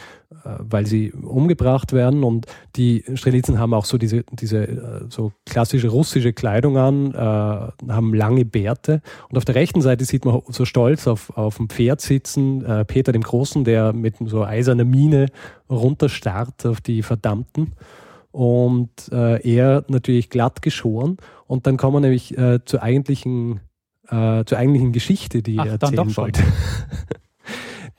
äh, 0.45 0.57
weil 0.59 0.87
sie 0.87 1.12
umgebracht 1.12 1.92
werden. 1.92 2.25
Und 2.25 2.47
die 2.76 3.04
Strelitzen 3.14 3.59
haben 3.59 3.75
auch 3.75 3.85
so 3.85 3.99
diese, 3.99 4.25
diese 4.33 4.66
äh, 4.66 5.04
so 5.09 5.33
klassische 5.47 5.88
russische 5.88 6.33
Kleidung 6.33 6.76
an, 6.78 7.14
haben 7.14 8.14
lange 8.14 8.45
Bärte. 8.45 9.02
Und 9.28 9.37
auf 9.37 9.45
der 9.45 9.54
rechten 9.54 9.83
Seite 9.83 10.04
sieht 10.04 10.25
man 10.25 10.40
so 10.49 10.64
stolz 10.64 11.07
auf, 11.07 11.37
auf 11.37 11.57
dem 11.57 11.69
Pferd 11.69 12.00
sitzen, 12.00 12.64
Peter 12.87 13.12
dem 13.12 13.23
Großen, 13.23 13.64
der 13.64 13.92
mit 13.92 14.16
so 14.26 14.45
eiserner 14.45 14.85
Mine 14.85 15.26
runterstarrt 15.69 16.66
auf 16.66 16.81
die 16.81 17.02
Verdammten 17.02 17.73
und 18.33 18.91
äh, 19.12 19.41
er 19.49 19.85
natürlich 19.89 20.31
glatt 20.31 20.62
geschoren. 20.62 21.19
Und 21.47 21.67
dann 21.67 21.77
kommen 21.77 21.97
wir 21.97 22.01
nämlich 22.01 22.37
äh, 22.37 22.65
zur 22.65 22.83
eigentlichen, 22.83 23.61
äh, 24.09 24.45
zur 24.45 24.59
eigentlichen 24.59 24.93
Geschichte, 24.93 25.43
die 25.43 25.59
Ach, 25.59 25.67
er 25.67 25.73
erzählen 25.73 26.17
wollte. 26.17 26.43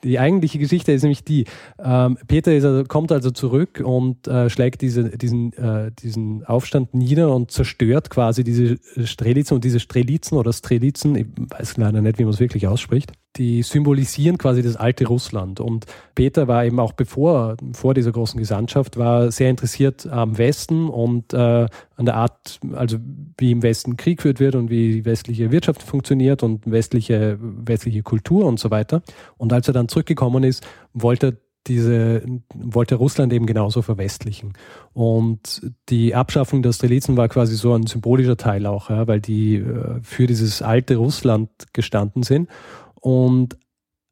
Die 0.02 0.18
eigentliche 0.18 0.58
Geschichte 0.58 0.92
ist 0.92 1.00
nämlich 1.00 1.24
die, 1.24 1.46
ähm, 1.82 2.18
Peter 2.28 2.50
also, 2.50 2.84
kommt 2.84 3.10
also 3.10 3.30
zurück 3.30 3.82
und 3.82 4.28
äh, 4.28 4.50
schlägt 4.50 4.82
diese, 4.82 5.16
diesen, 5.16 5.54
äh, 5.54 5.92
diesen 5.92 6.44
Aufstand 6.44 6.92
nieder 6.92 7.34
und 7.34 7.50
zerstört 7.50 8.10
quasi 8.10 8.44
diese 8.44 8.78
Strelitzen 9.02 9.54
und 9.54 9.64
diese 9.64 9.80
Strelitzen 9.80 10.36
oder 10.36 10.52
Strelitzen, 10.52 11.16
ich 11.16 11.26
weiß 11.36 11.78
leider 11.78 12.02
nicht, 12.02 12.18
wie 12.18 12.24
man 12.24 12.34
es 12.34 12.40
wirklich 12.40 12.68
ausspricht, 12.68 13.12
die 13.36 13.62
symbolisieren 13.62 14.38
quasi 14.38 14.62
das 14.62 14.76
alte 14.76 15.06
Russland. 15.06 15.60
Und 15.60 15.86
Peter 16.14 16.48
war 16.48 16.64
eben 16.64 16.78
auch 16.78 16.92
bevor, 16.92 17.56
vor 17.72 17.94
dieser 17.94 18.12
großen 18.12 18.38
Gesandtschaft, 18.38 18.96
war 18.96 19.30
sehr 19.30 19.50
interessiert 19.50 20.06
am 20.06 20.38
Westen 20.38 20.88
und 20.88 21.32
äh, 21.34 21.66
an 21.96 22.04
der 22.04 22.16
Art, 22.16 22.60
also 22.72 22.98
wie 23.38 23.50
im 23.52 23.62
Westen 23.62 23.96
Krieg 23.96 24.18
geführt 24.18 24.40
wird 24.40 24.54
und 24.54 24.70
wie 24.70 25.04
westliche 25.04 25.50
Wirtschaft 25.50 25.82
funktioniert 25.82 26.42
und 26.42 26.70
westliche, 26.70 27.38
westliche 27.40 28.02
Kultur 28.02 28.44
und 28.46 28.60
so 28.60 28.70
weiter. 28.70 29.02
Und 29.36 29.52
als 29.52 29.68
er 29.68 29.74
dann 29.74 29.88
zurückgekommen 29.88 30.44
ist, 30.44 30.66
wollte 30.92 31.38
diese, 31.66 32.22
wollte 32.54 32.96
Russland 32.96 33.32
eben 33.32 33.46
genauso 33.46 33.82
verwestlichen. 33.82 34.52
Und 34.92 35.62
die 35.88 36.14
Abschaffung 36.14 36.62
der 36.62 36.72
Strelitzen 36.72 37.16
war 37.16 37.28
quasi 37.28 37.56
so 37.56 37.72
ein 37.74 37.86
symbolischer 37.86 38.36
Teil 38.36 38.66
auch, 38.66 38.90
ja, 38.90 39.06
weil 39.06 39.20
die 39.20 39.56
äh, 39.56 40.00
für 40.02 40.26
dieses 40.26 40.60
alte 40.62 40.96
Russland 40.96 41.48
gestanden 41.72 42.22
sind. 42.22 42.48
Und 43.04 43.58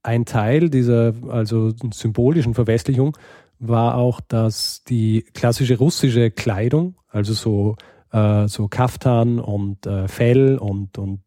ein 0.03 0.27
Teil 0.27 0.69
dieser 0.69 1.15
also 1.31 1.73
symbolischen 1.95 2.53
Verwestlichung 2.53 3.17
war 3.59 3.95
auch, 3.95 4.21
dass 4.21 4.85
die 4.85 5.25
klassische 5.33 5.79
russische 5.79 6.31
Kleidung, 6.31 6.97
also 7.09 7.33
so, 7.33 7.77
äh, 8.13 8.49
so 8.49 8.69
Kaftan 8.69 9.41
und 9.41 9.87
äh, 9.87 10.09
Fell 10.09 10.59
und, 10.59 10.99
und 10.99 11.21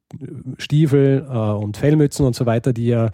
Stiefel 0.60 1.26
äh, 1.28 1.34
und 1.34 1.78
Fellmützen 1.78 2.24
und 2.28 2.36
so 2.36 2.46
weiter, 2.46 2.72
die 2.72 2.86
ja 2.86 3.10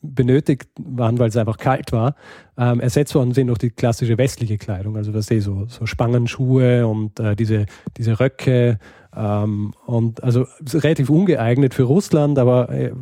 benötigt 0.00 0.70
waren, 0.78 1.18
weil 1.18 1.28
es 1.28 1.36
einfach 1.36 1.58
kalt 1.58 1.92
war, 1.92 2.14
ähm, 2.56 2.80
ersetzt 2.80 3.14
worden 3.14 3.34
sind 3.34 3.48
durch 3.48 3.58
die 3.58 3.70
klassische 3.70 4.16
westliche 4.16 4.56
Kleidung. 4.56 4.96
Also 4.96 5.12
was 5.12 5.26
sehe 5.26 5.42
so, 5.42 5.66
so 5.66 5.84
Spangenschuhe 5.84 6.86
und 6.86 7.20
äh, 7.20 7.36
diese, 7.36 7.66
diese 7.98 8.18
Röcke 8.18 8.78
ähm, 9.14 9.74
und 9.86 10.22
also 10.22 10.46
relativ 10.72 11.10
ungeeignet 11.10 11.74
für 11.74 11.84
Russland, 11.84 12.38
aber 12.38 12.70
äh, 12.70 12.92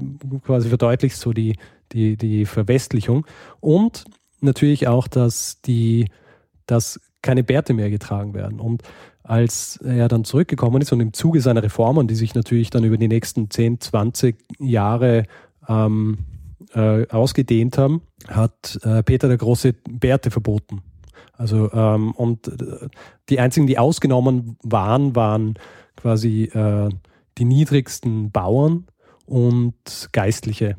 quasi 0.45 0.69
verdeutlicht 0.69 1.17
so 1.17 1.33
die, 1.33 1.57
die, 1.93 2.17
die 2.17 2.47
Verwestlichung. 2.47 3.27
Und 3.61 4.05
natürlich 4.41 4.89
auch, 4.89 5.09
dass 5.09 5.61
die, 5.63 6.09
dass 6.67 7.01
keine 7.23 7.45
Bärte 7.45 7.75
mehr 7.75 7.91
getragen 7.91 8.35
werden. 8.35 8.61
Und 8.61 8.83
als 9.23 9.77
er 9.85 10.09
dann 10.09 10.25
zurückgekommen 10.25 10.81
ist 10.81 10.93
und 10.93 11.01
im 11.01 11.13
Zuge 11.13 11.41
seiner 11.41 11.63
Reformen, 11.63 12.09
die 12.09 12.15
sich 12.15 12.35
natürlich 12.35 12.71
dann 12.71 12.85
über 12.85 12.97
die 12.97 13.09
nächsten 13.09 13.51
10, 13.51 13.81
20 13.81 14.37
Jahre 14.59 15.25
ähm, 15.69 16.19
äh, 16.75 17.07
ausgedehnt 17.09 17.77
haben, 17.77 18.03
hat 18.27 18.79
äh, 18.83 19.03
Peter 19.03 19.29
der 19.29 19.37
Große 19.37 19.75
Bärte 19.89 20.31
verboten. 20.31 20.83
Also 21.37 21.71
ähm, 21.73 22.13
und 22.13 22.49
äh, 22.49 22.89
die 23.29 23.39
einzigen, 23.39 23.67
die 23.67 23.79
ausgenommen 23.79 24.57
waren, 24.63 25.15
waren 25.15 25.55
quasi 25.99 26.45
äh, 26.45 26.89
die 27.37 27.45
niedrigsten 27.45 28.31
Bauern 28.31 28.87
und 29.27 30.09
Geistliche. 30.13 30.77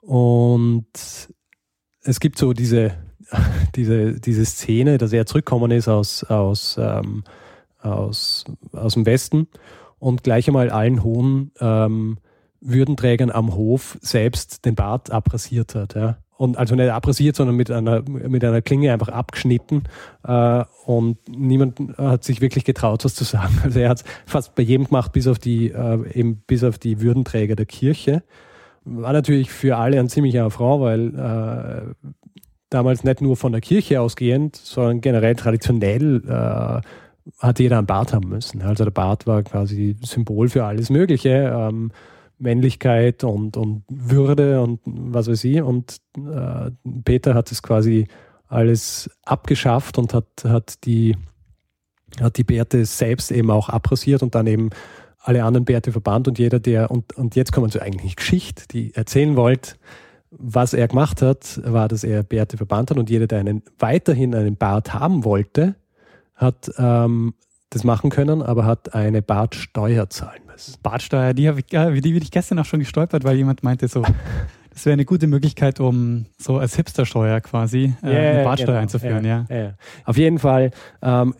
Und 0.00 0.86
es 2.02 2.20
gibt 2.20 2.38
so 2.38 2.52
diese, 2.52 2.92
diese, 3.76 4.20
diese 4.20 4.44
Szene, 4.44 4.98
dass 4.98 5.12
er 5.12 5.26
zurückgekommen 5.26 5.70
ist 5.70 5.88
aus, 5.88 6.24
aus, 6.24 6.76
ähm, 6.78 7.24
aus, 7.80 8.44
aus 8.72 8.94
dem 8.94 9.06
Westen 9.06 9.48
und 9.98 10.22
gleich 10.22 10.48
einmal 10.48 10.70
allen 10.70 11.02
hohen 11.02 11.52
ähm, 11.60 12.18
Würdenträgern 12.60 13.30
am 13.30 13.54
Hof 13.54 13.98
selbst 14.02 14.64
den 14.64 14.74
Bart 14.74 15.10
abrasiert 15.10 15.74
hat. 15.74 15.94
Ja 15.94 16.18
und 16.40 16.56
also 16.56 16.74
nicht 16.74 16.90
abrasiert, 16.90 17.36
sondern 17.36 17.54
mit 17.54 17.70
einer, 17.70 18.00
mit 18.08 18.42
einer 18.42 18.62
Klinge 18.62 18.94
einfach 18.94 19.08
abgeschnitten. 19.08 19.82
Äh, 20.26 20.64
und 20.86 21.18
niemand 21.28 21.78
hat 21.98 22.24
sich 22.24 22.40
wirklich 22.40 22.64
getraut, 22.64 23.04
was 23.04 23.14
zu 23.14 23.24
sagen. 23.24 23.58
Also 23.62 23.78
er 23.78 23.90
hat 23.90 23.98
es 23.98 24.04
fast 24.24 24.54
bei 24.54 24.62
jedem 24.62 24.86
gemacht, 24.86 25.12
bis 25.12 25.26
auf 25.26 25.38
die, 25.38 25.68
äh, 25.68 26.18
eben 26.18 26.36
bis 26.46 26.64
auf 26.64 26.78
die 26.78 27.02
Würdenträger 27.02 27.56
der 27.56 27.66
Kirche. 27.66 28.22
War 28.86 29.12
natürlich 29.12 29.50
für 29.50 29.76
alle 29.76 30.00
ein 30.00 30.08
ziemlicher 30.08 30.46
Affront, 30.46 30.80
weil 30.80 31.14
äh, 31.14 32.08
damals 32.70 33.04
nicht 33.04 33.20
nur 33.20 33.36
von 33.36 33.52
der 33.52 33.60
Kirche 33.60 34.00
ausgehend, 34.00 34.56
sondern 34.56 35.02
generell 35.02 35.34
traditionell 35.34 36.22
äh, 36.26 36.80
hat 37.38 37.58
jeder 37.58 37.76
einen 37.76 37.86
Bart 37.86 38.14
haben 38.14 38.30
müssen. 38.30 38.62
Also 38.62 38.84
der 38.84 38.92
Bart 38.92 39.26
war 39.26 39.42
quasi 39.42 39.94
Symbol 40.02 40.48
für 40.48 40.64
alles 40.64 40.88
Mögliche. 40.88 41.54
Ähm, 41.54 41.92
Männlichkeit 42.40 43.22
und, 43.22 43.56
und 43.56 43.84
Würde 43.88 44.60
und 44.60 44.80
was 44.84 45.28
weiß 45.28 45.44
ich. 45.44 45.62
Und 45.62 45.98
äh, 46.16 46.70
Peter 47.04 47.34
hat 47.34 47.52
es 47.52 47.62
quasi 47.62 48.08
alles 48.48 49.10
abgeschafft 49.24 49.98
und 49.98 50.12
hat, 50.12 50.26
hat, 50.44 50.84
die, 50.84 51.16
hat 52.20 52.36
die 52.36 52.44
Bärte 52.44 52.84
selbst 52.84 53.30
eben 53.30 53.50
auch 53.50 53.68
abrasiert 53.68 54.22
und 54.22 54.34
dann 54.34 54.46
eben 54.46 54.70
alle 55.18 55.44
anderen 55.44 55.64
Bärte 55.64 55.92
verbannt. 55.92 56.26
Und 56.26 56.38
jeder, 56.38 56.58
der, 56.58 56.90
und, 56.90 57.12
und 57.16 57.36
jetzt 57.36 57.52
kommen 57.52 57.66
wir 57.66 57.72
zur 57.72 57.82
eigentlichen 57.82 58.16
Geschichte, 58.16 58.64
die 58.68 58.94
erzählen 58.94 59.36
wollte, 59.36 59.74
was 60.30 60.74
er 60.74 60.88
gemacht 60.88 61.22
hat, 61.22 61.60
war, 61.64 61.88
dass 61.88 62.04
er 62.04 62.22
Bärte 62.22 62.56
verbannt 62.56 62.90
hat. 62.90 62.98
Und 62.98 63.10
jeder, 63.10 63.26
der 63.26 63.40
einen, 63.40 63.62
weiterhin 63.78 64.34
einen 64.34 64.56
Bart 64.56 64.94
haben 64.94 65.24
wollte, 65.24 65.74
hat 66.34 66.70
ähm, 66.78 67.34
das 67.70 67.84
machen 67.84 68.10
können, 68.10 68.42
aber 68.42 68.66
hat 68.66 68.94
eine 68.94 69.22
Bartsteuer 69.22 70.10
zahlen 70.10 70.42
müssen. 70.46 70.74
Bartsteuer, 70.82 71.32
die, 71.34 71.48
habe 71.48 71.60
ich, 71.60 71.66
die 71.66 72.12
bin 72.12 72.22
ich 72.22 72.32
gestern 72.32 72.58
auch 72.58 72.64
schon 72.64 72.80
gestolpert, 72.80 73.22
weil 73.22 73.36
jemand 73.36 73.62
meinte 73.62 73.86
so, 73.86 74.02
das 74.70 74.84
wäre 74.84 74.94
eine 74.94 75.04
gute 75.04 75.28
Möglichkeit, 75.28 75.78
um 75.78 76.26
so 76.36 76.58
als 76.58 76.74
Hipstersteuer 76.74 77.40
quasi 77.40 77.94
äh, 78.02 78.06
yeah, 78.06 78.30
eine 78.30 78.44
Bartsteuer 78.44 78.66
genau. 78.66 78.80
einzuführen. 78.80 79.24
Ja, 79.24 79.46
ja. 79.48 79.56
ja, 79.56 79.74
Auf 80.04 80.16
jeden 80.16 80.40
Fall 80.40 80.72
ähm, 81.00 81.34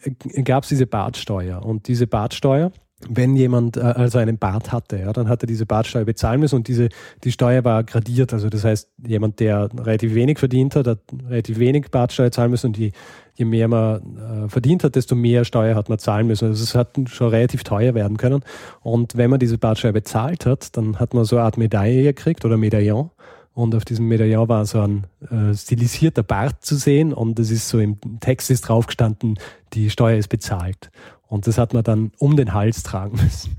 gab 0.45 0.63
es 0.63 0.69
diese 0.69 0.87
Bartsteuer 0.87 1.65
und 1.65 1.89
diese 1.89 2.07
Bartsteuer 2.07 2.71
wenn 3.09 3.35
jemand 3.35 3.77
äh, 3.77 3.81
also 3.81 4.19
einen 4.19 4.39
Bart 4.39 4.73
hatte, 4.73 4.99
ja, 4.99 5.13
dann 5.13 5.29
hat 5.29 5.43
er 5.43 5.47
diese 5.47 5.67
Bartsteuer 5.67 6.05
bezahlen 6.05 6.41
müssen 6.41 6.57
und 6.57 6.69
diese, 6.69 6.89
die 7.25 7.33
Steuer 7.33 7.65
war 7.65 7.85
gradiert. 7.85 8.33
Also 8.33 8.49
das 8.49 8.65
heißt, 8.65 8.89
jemand, 9.07 9.41
der 9.41 9.71
relativ 9.79 10.15
wenig 10.15 10.39
verdient 10.39 10.77
hat, 10.77 10.87
hat 10.87 10.99
relativ 11.29 11.59
wenig 11.59 11.91
Bartsteuer 11.91 12.31
zahlen 12.31 12.51
müssen 12.51 12.69
und 12.69 12.77
die, 12.77 12.93
je 13.35 13.45
mehr 13.45 13.69
man 13.69 14.45
äh, 14.45 14.49
verdient 14.49 14.85
hat, 14.85 14.97
desto 14.97 15.15
mehr 15.15 15.45
Steuer 15.45 15.75
hat 15.75 15.89
man 15.89 15.99
zahlen 15.99 16.27
müssen. 16.27 16.49
Also 16.49 16.63
es 16.63 16.75
hat 16.75 16.97
schon 17.07 17.29
relativ 17.29 17.65
teuer 17.65 17.95
werden 17.95 18.17
können. 18.19 18.43
Und 18.83 19.17
wenn 19.17 19.31
man 19.31 19.39
diese 19.39 19.57
Bartsteuer 19.57 19.93
bezahlt 19.93 20.45
hat, 20.45 20.77
dann 20.77 20.99
hat 20.99 21.15
man 21.15 21.25
so 21.25 21.37
eine 21.37 21.47
Art 21.47 21.57
Medaille 21.57 22.03
gekriegt 22.03 22.45
oder 22.45 22.57
Medaillon. 22.57 23.11
Und 23.53 23.75
auf 23.75 23.85
diesem 23.85 24.09
Medaillon 24.09 24.49
war 24.49 24.65
so 24.65 24.81
ein 24.81 25.07
äh, 25.29 25.55
stilisierter 25.55 26.23
Bart 26.23 26.65
zu 26.65 26.77
sehen 26.77 27.13
und 27.13 27.39
es 27.39 27.51
ist 27.51 27.69
so 27.69 27.79
im 27.79 27.99
Text 28.21 28.51
ist 28.51 28.63
drauf 28.63 28.87
gestanden, 28.87 29.39
die 29.73 29.91
Steuer 29.91 30.19
ist 30.19 30.29
bezahlt. 30.29 30.91
Und 31.31 31.47
das 31.47 31.59
hat 31.59 31.73
man 31.73 31.85
dann 31.85 32.11
um 32.19 32.37
den 32.37 32.53
Hals 32.53 32.83
tragen 32.83 33.17
müssen. 33.23 33.57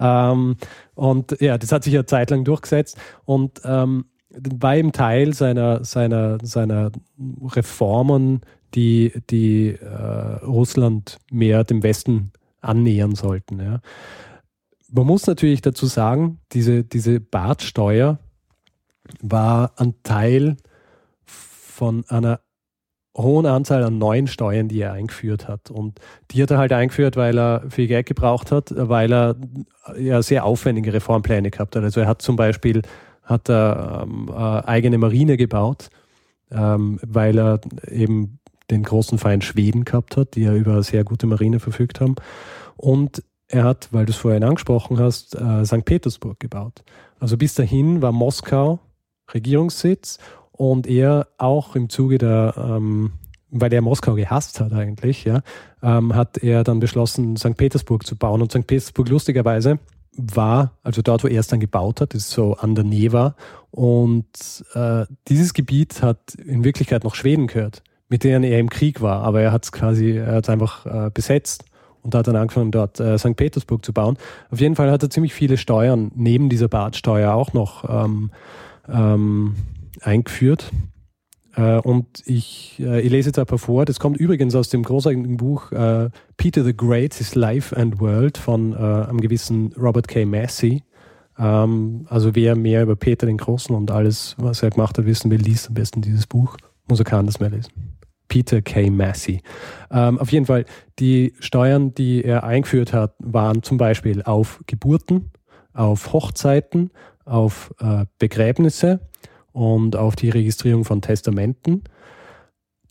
ähm, 0.00 0.56
und 0.94 1.40
ja, 1.40 1.56
das 1.56 1.70
hat 1.72 1.84
sich 1.84 1.94
ja 1.94 2.04
zeitlang 2.04 2.44
durchgesetzt 2.44 2.98
und 3.24 3.62
ähm, 3.64 4.06
war 4.30 4.76
eben 4.76 4.92
Teil 4.92 5.32
seiner, 5.32 5.84
seiner, 5.84 6.38
seiner 6.42 6.90
Reformen, 7.42 8.40
die, 8.74 9.12
die 9.30 9.68
äh, 9.68 10.44
Russland 10.44 11.18
mehr 11.30 11.62
dem 11.62 11.82
Westen 11.82 12.32
annähern 12.60 13.14
sollten. 13.14 13.60
Ja. 13.60 13.80
Man 14.90 15.06
muss 15.06 15.26
natürlich 15.26 15.60
dazu 15.60 15.86
sagen, 15.86 16.40
diese, 16.52 16.82
diese 16.82 17.20
Bartsteuer 17.20 18.18
war 19.20 19.72
ein 19.76 19.94
Teil 20.02 20.56
von 21.24 22.04
einer 22.08 22.40
hohen 23.16 23.46
Anzahl 23.46 23.84
an 23.84 23.98
neuen 23.98 24.26
Steuern, 24.26 24.68
die 24.68 24.80
er 24.80 24.92
eingeführt 24.92 25.48
hat. 25.48 25.70
Und 25.70 26.00
die 26.30 26.42
hat 26.42 26.50
er 26.50 26.58
halt 26.58 26.72
eingeführt, 26.72 27.16
weil 27.16 27.38
er 27.38 27.62
viel 27.68 27.86
Geld 27.86 28.06
gebraucht 28.06 28.50
hat, 28.50 28.72
weil 28.74 29.12
er 29.12 29.36
ja 29.98 30.22
sehr 30.22 30.44
aufwendige 30.44 30.94
Reformpläne 30.94 31.50
gehabt 31.50 31.76
hat. 31.76 31.82
Also 31.82 32.00
er 32.00 32.06
hat 32.06 32.22
zum 32.22 32.36
Beispiel 32.36 32.82
hat 33.22 33.48
er 33.48 34.02
ähm, 34.04 34.28
äh, 34.28 34.32
eigene 34.32 34.98
Marine 34.98 35.36
gebaut, 35.36 35.90
ähm, 36.50 36.98
weil 37.02 37.38
er 37.38 37.60
eben 37.88 38.38
den 38.70 38.82
großen 38.82 39.18
Feind 39.18 39.44
Schweden 39.44 39.84
gehabt 39.84 40.16
hat, 40.16 40.34
die 40.34 40.42
ja 40.42 40.54
über 40.54 40.72
eine 40.72 40.82
sehr 40.82 41.04
gute 41.04 41.26
Marine 41.26 41.60
verfügt 41.60 42.00
haben. 42.00 42.16
Und 42.76 43.22
er 43.48 43.64
hat, 43.64 43.88
weil 43.92 44.06
du 44.06 44.12
es 44.12 44.16
vorhin 44.16 44.44
angesprochen 44.44 44.98
hast, 44.98 45.34
äh, 45.34 45.64
St. 45.64 45.84
Petersburg 45.84 46.40
gebaut. 46.40 46.82
Also 47.20 47.36
bis 47.36 47.54
dahin 47.54 48.00
war 48.00 48.12
Moskau 48.12 48.80
Regierungssitz 49.32 50.18
und 50.52 50.86
er 50.86 51.28
auch 51.38 51.74
im 51.74 51.88
Zuge 51.88 52.18
der, 52.18 52.54
ähm, 52.56 53.12
weil 53.50 53.72
er 53.72 53.82
Moskau 53.82 54.14
gehasst 54.14 54.60
hat 54.60 54.72
eigentlich, 54.72 55.24
ja, 55.24 55.42
ähm, 55.82 56.14
hat 56.14 56.38
er 56.38 56.64
dann 56.64 56.80
beschlossen, 56.80 57.36
St. 57.36 57.56
Petersburg 57.56 58.06
zu 58.06 58.16
bauen. 58.16 58.40
Und 58.40 58.52
St. 58.52 58.66
Petersburg 58.66 59.08
lustigerweise 59.08 59.78
war, 60.16 60.72
also 60.82 61.02
dort, 61.02 61.24
wo 61.24 61.28
er 61.28 61.40
es 61.40 61.48
dann 61.48 61.60
gebaut 61.60 62.00
hat, 62.00 62.14
ist 62.14 62.30
so 62.30 62.54
an 62.54 62.74
der 62.74 62.84
Neva. 62.84 63.34
Und 63.70 64.64
äh, 64.74 65.06
dieses 65.28 65.54
Gebiet 65.54 66.02
hat 66.02 66.34
in 66.34 66.64
Wirklichkeit 66.64 67.04
noch 67.04 67.14
Schweden 67.14 67.46
gehört, 67.46 67.82
mit 68.08 68.24
denen 68.24 68.44
er 68.44 68.58
im 68.58 68.68
Krieg 68.68 69.00
war. 69.00 69.22
Aber 69.22 69.40
er 69.40 69.52
hat 69.52 69.64
es 69.64 69.72
quasi, 69.72 70.18
er 70.18 70.34
hat 70.34 70.48
einfach 70.50 70.86
äh, 70.86 71.10
besetzt 71.12 71.64
und 72.02 72.14
hat 72.14 72.26
dann 72.26 72.36
angefangen, 72.36 72.72
dort 72.72 73.00
äh, 73.00 73.18
St. 73.18 73.36
Petersburg 73.36 73.84
zu 73.84 73.92
bauen. 73.92 74.18
Auf 74.50 74.60
jeden 74.60 74.76
Fall 74.76 74.90
hat 74.90 75.02
er 75.02 75.10
ziemlich 75.10 75.32
viele 75.32 75.56
Steuern 75.56 76.10
neben 76.14 76.48
dieser 76.48 76.68
Badsteuer 76.68 77.32
auch 77.32 77.52
noch 77.54 77.88
ähm, 77.88 78.30
ähm, 78.88 79.54
eingeführt. 80.02 80.70
Äh, 81.54 81.78
und 81.78 82.22
ich, 82.26 82.80
äh, 82.80 83.00
ich 83.00 83.10
lese 83.10 83.28
jetzt 83.28 83.38
ein 83.38 83.46
paar 83.46 83.58
vor. 83.58 83.84
Das 83.84 84.00
kommt 84.00 84.16
übrigens 84.16 84.54
aus 84.54 84.68
dem 84.68 84.82
großartigen 84.82 85.36
Buch 85.36 85.72
äh, 85.72 86.08
Peter 86.36 86.64
the 86.64 86.76
Great, 86.76 87.14
His 87.14 87.34
Life 87.34 87.76
and 87.76 88.00
World 88.00 88.38
von 88.38 88.72
äh, 88.72 88.76
einem 88.76 89.20
gewissen 89.20 89.72
Robert 89.76 90.08
K. 90.08 90.24
Massey. 90.24 90.82
Ähm, 91.38 92.06
also 92.08 92.34
wer 92.34 92.56
mehr 92.56 92.82
über 92.82 92.96
Peter 92.96 93.26
den 93.26 93.38
Großen 93.38 93.74
und 93.74 93.90
alles, 93.90 94.34
was 94.38 94.62
er 94.62 94.70
gemacht 94.70 94.96
hat, 94.98 95.06
wissen 95.06 95.30
will, 95.30 95.40
liest 95.40 95.68
am 95.68 95.74
besten 95.74 96.00
dieses 96.00 96.26
Buch. 96.26 96.56
Muss 96.88 96.98
er 96.98 97.04
kann 97.04 97.26
das 97.26 97.40
mehr 97.40 97.50
lesen. 97.50 97.72
Peter 98.28 98.62
K. 98.62 98.88
Massey. 98.88 99.42
Ähm, 99.90 100.18
auf 100.18 100.32
jeden 100.32 100.46
Fall, 100.46 100.64
die 100.98 101.34
Steuern, 101.38 101.94
die 101.94 102.24
er 102.24 102.44
eingeführt 102.44 102.94
hat, 102.94 103.14
waren 103.18 103.62
zum 103.62 103.76
Beispiel 103.76 104.22
auf 104.22 104.60
Geburten, 104.66 105.32
auf 105.74 106.14
Hochzeiten, 106.14 106.92
auf 107.26 107.74
äh, 107.78 108.06
Begräbnisse, 108.18 109.00
und 109.52 109.96
auf 109.96 110.16
die 110.16 110.30
Registrierung 110.30 110.84
von 110.84 111.02
Testamenten. 111.02 111.82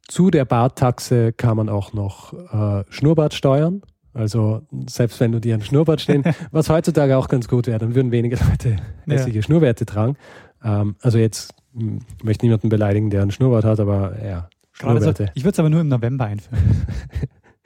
Zu 0.08 0.30
der 0.30 0.46
Barttaxe 0.46 1.34
kann 1.34 1.58
man 1.58 1.70
auch 1.70 1.94
noch 1.94 2.34
äh, 2.34 2.84
Schnurrbart 2.90 3.34
steuern. 3.34 3.82
Also 4.14 4.62
selbst 4.88 5.20
wenn 5.22 5.32
du 5.32 5.40
dir 5.40 5.54
einen 5.54 5.64
Schnurrbart 5.64 6.02
stehen, 6.02 6.24
was 6.52 6.70
heutzutage 6.70 7.18
auch 7.18 7.30
ganz 7.30 7.48
gut 7.48 7.68
wäre, 7.68 7.80
dann 7.80 7.96
würden 7.96 8.12
weniger 8.12 8.38
Leute 8.46 8.76
hässliche 9.08 9.40
ja. 9.40 9.44
Schnurrbärte 9.44 9.86
tragen. 9.86 10.18
Ähm, 10.64 10.96
also 11.02 11.18
jetzt 11.18 11.54
hm, 11.74 12.00
möchte 12.24 12.46
niemanden 12.46 12.70
beleidigen, 12.70 13.10
der 13.10 13.22
einen 13.22 13.32
Schnurrbart 13.32 13.64
hat, 13.64 13.80
aber 13.80 14.22
ja, 14.24 14.50
Schnurrbärte. 14.74 15.26
So, 15.26 15.32
ich 15.34 15.44
würde 15.44 15.54
es 15.54 15.60
aber 15.60 15.70
nur 15.70 15.82
im 15.82 15.88
November 15.88 16.26
einführen. 16.26 16.62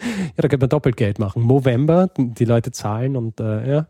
ja, 0.01 0.33
da 0.37 0.47
könnte 0.47 0.65
man 0.65 0.69
doppelt 0.69 0.97
Geld 0.97 1.17
machen. 1.17 1.47
November, 1.47 2.09
die 2.15 2.45
Leute 2.45 2.71
zahlen 2.71 3.15
und 3.15 3.39
äh, 3.39 3.67
ja. 3.67 3.87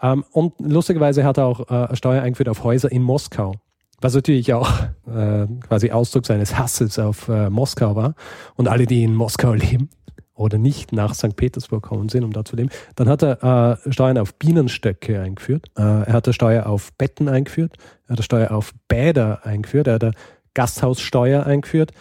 Ähm, 0.00 0.24
und 0.30 0.54
lustigerweise 0.60 1.24
hat 1.24 1.36
er 1.36 1.46
auch 1.46 1.68
äh, 1.68 1.96
Steuer 1.96 2.22
eingeführt 2.22 2.48
auf 2.48 2.62
Häuser 2.62 2.92
in 2.92 3.02
Moskau 3.02 3.54
was 4.00 4.14
natürlich 4.14 4.52
auch 4.54 4.70
äh, 5.06 5.46
quasi 5.66 5.90
Ausdruck 5.90 6.26
seines 6.26 6.58
Hasses 6.58 6.98
auf 6.98 7.28
äh, 7.28 7.50
Moskau 7.50 7.96
war 7.96 8.14
und 8.56 8.68
alle, 8.68 8.86
die 8.86 9.04
in 9.04 9.14
Moskau 9.14 9.52
leben 9.54 9.90
oder 10.34 10.56
nicht 10.58 10.92
nach 10.92 11.14
St. 11.14 11.36
Petersburg 11.36 11.82
kommen 11.82 12.08
sind, 12.08 12.24
um 12.24 12.32
da 12.32 12.44
zu 12.44 12.56
leben. 12.56 12.70
Dann 12.96 13.08
hat 13.08 13.22
er 13.22 13.78
äh, 13.84 13.92
Steuern 13.92 14.18
auf 14.18 14.34
Bienenstöcke 14.34 15.20
eingeführt. 15.20 15.66
Äh, 15.76 15.82
er 15.82 16.12
hat 16.14 16.26
eine 16.26 16.32
Steuer 16.32 16.66
auf 16.66 16.92
Betten 16.94 17.28
eingeführt. 17.28 17.76
Er 18.06 18.12
hat 18.12 18.18
eine 18.18 18.22
Steuer 18.24 18.50
auf 18.52 18.72
Bäder 18.88 19.44
eingeführt. 19.44 19.86
Er 19.86 19.94
hat 19.94 20.04
eine 20.04 20.14
Gasthaussteuer 20.54 21.44
eingeführt. 21.44 21.92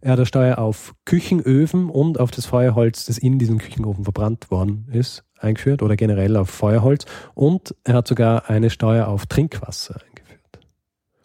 Er 0.00 0.12
hat 0.12 0.18
eine 0.18 0.26
Steuer 0.26 0.58
auf 0.58 0.94
Küchenöfen 1.04 1.90
und 1.90 2.18
auf 2.18 2.30
das 2.30 2.46
Feuerholz, 2.46 3.04
das 3.06 3.18
in 3.18 3.38
diesem 3.38 3.58
Küchenofen 3.58 4.04
verbrannt 4.04 4.50
worden 4.50 4.88
ist, 4.90 5.22
eingeführt 5.38 5.82
oder 5.82 5.94
generell 5.94 6.36
auf 6.36 6.50
Feuerholz. 6.50 7.04
Und 7.34 7.74
er 7.84 7.94
hat 7.94 8.08
sogar 8.08 8.50
eine 8.50 8.70
Steuer 8.70 9.06
auf 9.06 9.26
Trinkwasser 9.26 9.94
eingeführt. 9.94 10.11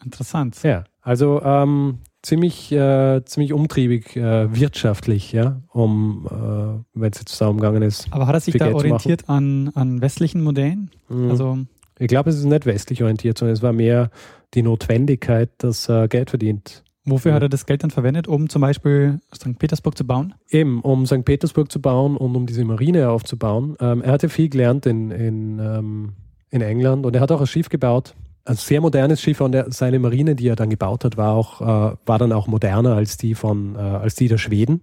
Interessant. 0.08 0.62
Ja, 0.62 0.84
also 1.02 1.42
ähm, 1.42 1.98
ziemlich, 2.22 2.72
äh, 2.72 3.22
ziemlich 3.26 3.52
umtriebig 3.52 4.16
äh, 4.16 4.54
wirtschaftlich, 4.54 5.32
ja, 5.32 5.60
um, 5.68 6.26
äh, 6.26 6.98
wenn 6.98 7.12
es 7.12 7.18
jetzt 7.18 7.38
darum 7.40 7.58
gegangen 7.58 7.82
ist. 7.82 8.08
Aber 8.10 8.26
hat 8.26 8.34
er 8.34 8.40
sich 8.40 8.56
da 8.56 8.72
orientiert 8.72 9.28
an, 9.28 9.70
an 9.74 10.00
westlichen 10.00 10.42
Modellen? 10.42 10.90
Mhm. 11.10 11.30
Also 11.30 11.58
ich 11.98 12.08
glaube, 12.08 12.30
es 12.30 12.36
ist 12.36 12.44
nicht 12.44 12.64
westlich 12.64 13.02
orientiert, 13.02 13.36
sondern 13.36 13.52
es 13.52 13.62
war 13.62 13.74
mehr 13.74 14.10
die 14.54 14.62
Notwendigkeit, 14.62 15.50
dass 15.58 15.88
er 15.90 16.08
Geld 16.08 16.30
verdient. 16.30 16.84
Wofür 17.04 17.30
ja. 17.30 17.36
hat 17.36 17.42
er 17.42 17.48
das 17.48 17.66
Geld 17.66 17.82
dann 17.82 17.90
verwendet, 17.90 18.28
um 18.28 18.48
zum 18.48 18.62
Beispiel 18.62 19.20
St. 19.34 19.58
Petersburg 19.58 19.96
zu 19.96 20.06
bauen? 20.06 20.34
Eben, 20.50 20.80
um 20.80 21.06
St. 21.06 21.24
Petersburg 21.24 21.70
zu 21.70 21.80
bauen 21.80 22.16
und 22.16 22.34
um 22.36 22.46
diese 22.46 22.64
Marine 22.64 23.10
aufzubauen. 23.10 23.76
Ähm, 23.80 24.02
er 24.02 24.12
hatte 24.12 24.28
viel 24.28 24.48
gelernt 24.48 24.86
in, 24.86 25.10
in, 25.10 25.58
ähm, 25.58 26.12
in 26.50 26.60
England 26.60 27.06
und 27.06 27.14
er 27.14 27.20
hat 27.20 27.32
auch 27.32 27.40
ein 27.40 27.46
Schiff 27.46 27.68
gebaut, 27.68 28.14
ein 28.48 28.56
sehr 28.56 28.80
modernes 28.80 29.20
Schiff 29.20 29.40
und 29.40 29.56
seine 29.68 29.98
Marine, 29.98 30.34
die 30.34 30.48
er 30.48 30.56
dann 30.56 30.70
gebaut 30.70 31.04
hat, 31.04 31.16
war 31.16 31.34
auch, 31.34 31.60
äh, 31.60 31.96
war 32.06 32.18
dann 32.18 32.32
auch 32.32 32.46
moderner 32.46 32.94
als 32.94 33.16
die 33.16 33.34
von, 33.34 33.76
äh, 33.76 33.78
als 33.78 34.14
die 34.14 34.28
der 34.28 34.38
Schweden. 34.38 34.82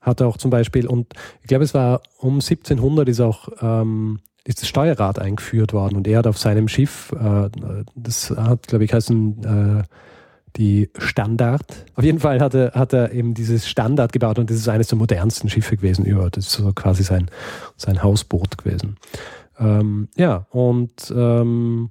Hat 0.00 0.20
er 0.20 0.26
auch 0.26 0.36
zum 0.36 0.50
Beispiel, 0.50 0.86
und 0.86 1.12
ich 1.42 1.48
glaube, 1.48 1.64
es 1.64 1.74
war 1.74 2.02
um 2.18 2.40
1700 2.40 3.08
ist 3.08 3.20
auch, 3.20 3.48
ähm, 3.60 4.18
ist 4.44 4.62
das 4.62 4.68
Steuerrad 4.68 5.18
eingeführt 5.18 5.72
worden 5.72 5.96
und 5.96 6.08
er 6.08 6.18
hat 6.18 6.26
auf 6.26 6.38
seinem 6.38 6.68
Schiff, 6.68 7.12
äh, 7.12 7.48
das 7.94 8.30
hat, 8.30 8.66
glaube 8.66 8.84
ich, 8.84 8.92
heißen, 8.92 9.82
äh, 9.82 9.82
die 10.56 10.90
Standard. 10.98 11.84
Auf 11.94 12.04
jeden 12.04 12.18
Fall 12.18 12.40
hat 12.40 12.54
er, 12.54 12.72
hat 12.72 12.92
er 12.92 13.12
eben 13.12 13.34
dieses 13.34 13.68
Standard 13.68 14.12
gebaut 14.12 14.38
und 14.38 14.50
das 14.50 14.56
ist 14.56 14.68
eines 14.68 14.88
der 14.88 14.98
modernsten 14.98 15.48
Schiffe 15.48 15.76
gewesen 15.76 16.04
über. 16.04 16.30
Das 16.30 16.46
ist 16.46 16.52
so 16.52 16.72
quasi 16.72 17.02
sein, 17.04 17.30
sein 17.76 18.02
Hausboot 18.02 18.58
gewesen. 18.58 18.96
Ähm, 19.58 20.08
ja, 20.16 20.46
und 20.50 21.12
ähm, 21.14 21.90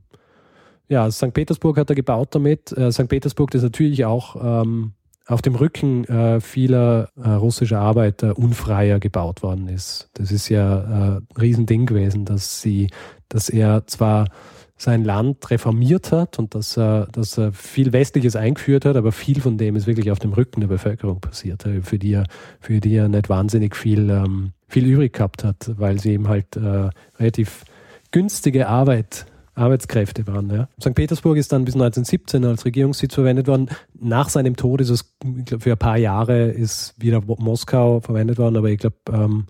ja, 0.89 1.09
St. 1.11 1.33
Petersburg 1.33 1.77
hat 1.77 1.89
er 1.89 1.95
gebaut 1.95 2.29
damit. 2.31 2.71
Äh, 2.71 2.91
St. 2.91 3.07
Petersburg 3.07 3.53
ist 3.53 3.63
natürlich 3.63 4.05
auch 4.05 4.35
ähm, 4.41 4.93
auf 5.25 5.41
dem 5.41 5.55
Rücken 5.55 6.05
äh, 6.05 6.39
vieler 6.39 7.09
äh, 7.21 7.29
russischer 7.29 7.79
Arbeiter 7.79 8.37
unfreier 8.37 8.99
gebaut 8.99 9.43
worden 9.43 9.67
ist. 9.67 10.09
Das 10.13 10.31
ist 10.31 10.49
ja 10.49 10.79
äh, 10.79 11.17
ein 11.17 11.27
Riesending 11.39 11.85
gewesen, 11.85 12.25
dass 12.25 12.61
sie, 12.61 12.89
dass 13.27 13.49
er 13.49 13.85
zwar 13.87 14.29
sein 14.77 15.03
Land 15.03 15.49
reformiert 15.49 16.11
hat 16.11 16.37
und 16.37 16.53
dass 16.53 16.77
er, 16.77 17.07
dass 17.07 17.37
er 17.37 17.51
viel 17.51 17.91
Westliches 17.93 18.35
eingeführt 18.35 18.85
hat, 18.85 18.95
aber 18.95 19.11
viel 19.11 19.41
von 19.41 19.57
dem 19.57 19.75
ist 19.75 19.87
wirklich 19.87 20.11
auf 20.11 20.19
dem 20.19 20.33
Rücken 20.33 20.61
der 20.61 20.67
Bevölkerung 20.67 21.19
passiert, 21.19 21.65
äh, 21.65 21.81
für 21.81 21.99
die 21.99 22.13
er, 22.13 22.25
für 22.61 22.79
die 22.79 22.95
er 22.95 23.09
nicht 23.09 23.27
wahnsinnig 23.27 23.75
viel, 23.75 24.09
ähm, 24.09 24.53
viel 24.67 24.85
übrig 24.85 25.13
gehabt 25.13 25.43
hat, 25.43 25.71
weil 25.77 25.99
sie 25.99 26.13
eben 26.13 26.29
halt 26.29 26.55
äh, 26.55 26.89
relativ 27.19 27.65
günstige 28.11 28.67
Arbeit 28.67 29.25
Arbeitskräfte 29.57 30.27
waren. 30.27 30.49
Ja. 30.49 30.67
St. 30.79 30.93
Petersburg 30.93 31.37
ist 31.37 31.51
dann 31.51 31.65
bis 31.65 31.73
1917 31.73 32.45
als 32.45 32.65
Regierungssitz 32.65 33.13
verwendet 33.13 33.47
worden. 33.47 33.69
Nach 33.99 34.29
seinem 34.29 34.55
Tod 34.55 34.81
ist 34.81 34.89
es, 34.89 35.15
ich 35.37 35.45
glaube, 35.45 35.63
für 35.63 35.71
ein 35.71 35.77
paar 35.77 35.97
Jahre 35.97 36.49
ist 36.49 36.93
wieder 36.97 37.21
Moskau 37.21 37.99
verwendet 37.99 38.37
worden, 38.37 38.57
aber 38.57 38.69
ich 38.69 38.79
glaube, 38.79 38.97
ähm, 39.11 39.47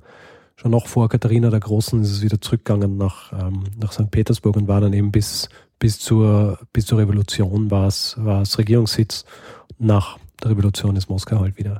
schon 0.55 0.71
noch 0.71 0.87
vor 0.87 1.09
Katharina 1.09 1.49
der 1.49 1.59
Großen 1.59 2.01
ist 2.01 2.11
es 2.11 2.21
wieder 2.21 2.41
zurückgegangen 2.41 2.97
nach, 2.97 3.31
ähm, 3.33 3.63
nach 3.79 3.91
St. 3.91 4.09
Petersburg 4.09 4.55
und 4.55 4.67
war 4.67 4.81
dann 4.81 4.93
eben 4.93 5.11
bis, 5.11 5.49
bis, 5.77 5.99
zur, 5.99 6.59
bis 6.73 6.85
zur 6.85 6.99
Revolution 6.99 7.69
war 7.69 7.87
es, 7.87 8.15
war 8.17 8.41
es 8.41 8.57
Regierungssitz. 8.57 9.25
Nach 9.77 10.17
der 10.41 10.51
Revolution 10.51 10.95
ist 10.95 11.09
Moskau 11.09 11.39
halt 11.39 11.57
wieder 11.57 11.79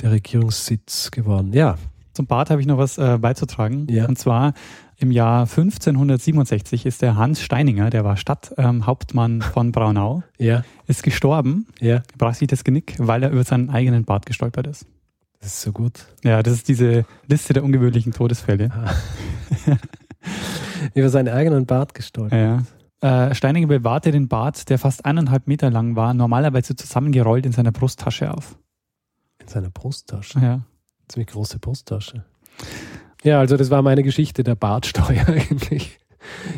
der 0.00 0.12
Regierungssitz 0.12 1.10
geworden. 1.10 1.52
Ja. 1.52 1.76
Zum 2.14 2.26
Bad 2.26 2.50
habe 2.50 2.60
ich 2.60 2.66
noch 2.66 2.76
was 2.76 2.98
äh, 2.98 3.18
beizutragen. 3.18 3.86
Ja. 3.88 4.06
Und 4.06 4.18
zwar 4.18 4.52
im 5.02 5.10
Jahr 5.10 5.42
1567 5.42 6.86
ist 6.86 7.02
der 7.02 7.16
Hans 7.16 7.40
Steininger, 7.40 7.90
der 7.90 8.04
war 8.04 8.16
Stadthauptmann 8.16 9.32
ähm, 9.32 9.42
von 9.42 9.72
Braunau, 9.72 10.22
ja. 10.38 10.64
ist 10.86 11.02
gestorben, 11.02 11.66
ja. 11.80 12.02
brach 12.18 12.34
sich 12.34 12.48
das 12.48 12.64
Genick, 12.64 12.94
weil 12.98 13.22
er 13.22 13.30
über 13.30 13.44
seinen 13.44 13.70
eigenen 13.70 14.04
Bart 14.04 14.26
gestolpert 14.26 14.66
ist. 14.66 14.86
Das 15.40 15.54
ist 15.54 15.62
so 15.62 15.72
gut. 15.72 16.06
Ja, 16.22 16.42
das 16.42 16.54
ist 16.54 16.68
diese 16.68 17.04
Liste 17.26 17.52
der 17.52 17.64
ungewöhnlichen 17.64 18.12
Todesfälle. 18.12 18.70
Ah. 18.70 19.76
über 20.94 21.08
seinen 21.08 21.28
eigenen 21.28 21.66
Bart 21.66 21.94
gestolpert. 21.94 22.64
Ja. 23.02 23.28
Äh, 23.28 23.34
Steininger 23.34 23.66
bewahrte 23.66 24.12
den 24.12 24.28
Bart, 24.28 24.68
der 24.70 24.78
fast 24.78 25.04
eineinhalb 25.04 25.48
Meter 25.48 25.70
lang 25.70 25.96
war, 25.96 26.14
normalerweise 26.14 26.76
zusammengerollt 26.76 27.44
in 27.44 27.52
seiner 27.52 27.72
Brusttasche 27.72 28.32
auf. 28.32 28.56
In 29.40 29.48
seiner 29.48 29.70
Brusttasche? 29.70 30.38
Ja. 30.38 30.60
Ziemlich 31.08 31.28
große 31.30 31.58
Brusttasche. 31.58 32.24
Ja, 33.22 33.40
also 33.40 33.56
das 33.56 33.70
war 33.70 33.82
meine 33.82 34.02
Geschichte 34.02 34.42
der 34.42 34.54
Bartsteuer 34.54 35.24
eigentlich. 35.26 35.98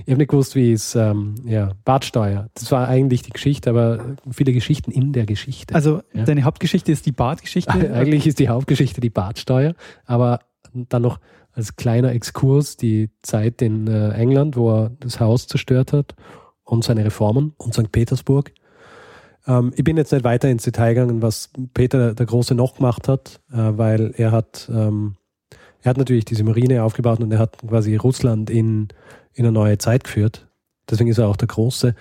Ich 0.05 0.11
habe 0.11 0.19
nicht 0.19 0.31
gewusst, 0.31 0.55
wie 0.55 0.73
es, 0.73 0.95
ähm, 0.95 1.37
ja, 1.47 1.73
Bartsteuer. 1.85 2.49
Das 2.55 2.71
war 2.71 2.87
eigentlich 2.87 3.23
die 3.23 3.31
Geschichte, 3.31 3.71
aber 3.71 4.17
viele 4.31 4.53
Geschichten 4.53 4.91
in 4.91 5.13
der 5.13 5.25
Geschichte. 5.25 5.75
Also 5.75 6.03
ja. 6.13 6.25
deine 6.25 6.45
Hauptgeschichte 6.45 6.93
ist 6.93 7.07
die 7.07 7.13
Bartgeschichte? 7.13 7.73
eigentlich 7.95 8.27
ist 8.27 8.39
die 8.39 8.49
Hauptgeschichte 8.49 9.01
die 9.01 9.11
Bartsteuer, 9.11 9.75
aber 10.05 10.41
dann 10.73 11.03
noch 11.03 11.19
als 11.53 11.77
kleiner 11.77 12.13
Exkurs 12.13 12.77
die 12.77 13.11
Zeit 13.23 13.63
in 13.63 13.87
äh, 13.87 14.11
England, 14.11 14.57
wo 14.57 14.71
er 14.71 14.91
das 15.01 15.21
Haus 15.21 15.47
zerstört 15.47 15.93
hat 15.93 16.15
und 16.65 16.85
seine 16.85 17.05
Reformen 17.05 17.55
und 17.59 17.75
St. 17.75 17.93
Petersburg. 17.93 18.53
Ähm, 19.47 19.73
ich 19.77 19.85
bin 19.85 19.97
jetzt 19.97 20.13
nicht 20.13 20.25
weiter 20.25 20.51
ins 20.51 20.65
Detail 20.65 20.95
gegangen, 20.95 21.23
was 21.23 21.51
Peter 21.73 22.15
der 22.15 22.27
Große 22.27 22.55
noch 22.55 22.77
gemacht 22.77 23.09
hat, 23.09 23.41
äh, 23.53 23.57
weil 23.57 24.13
er 24.17 24.33
hat 24.33 24.69
ähm, 24.73 25.17
er 25.85 25.91
hat 25.91 25.99
natürlich 25.99 26.25
diese 26.25 26.45
Marine 26.45 26.83
aufgebaut 26.83 27.21
und 27.21 27.31
er 27.31 27.39
hat 27.39 27.59
quasi 27.59 27.95
Russland 27.97 28.49
in, 28.49 28.89
in 29.35 29.45
eine 29.45 29.53
neue 29.53 29.77
Zeit 29.77 30.05
geführt. 30.05 30.49
Deswegen 30.91 31.11
ist 31.11 31.19
er 31.19 31.29
auch 31.29 31.37
der 31.37 31.49
Große. 31.49 31.95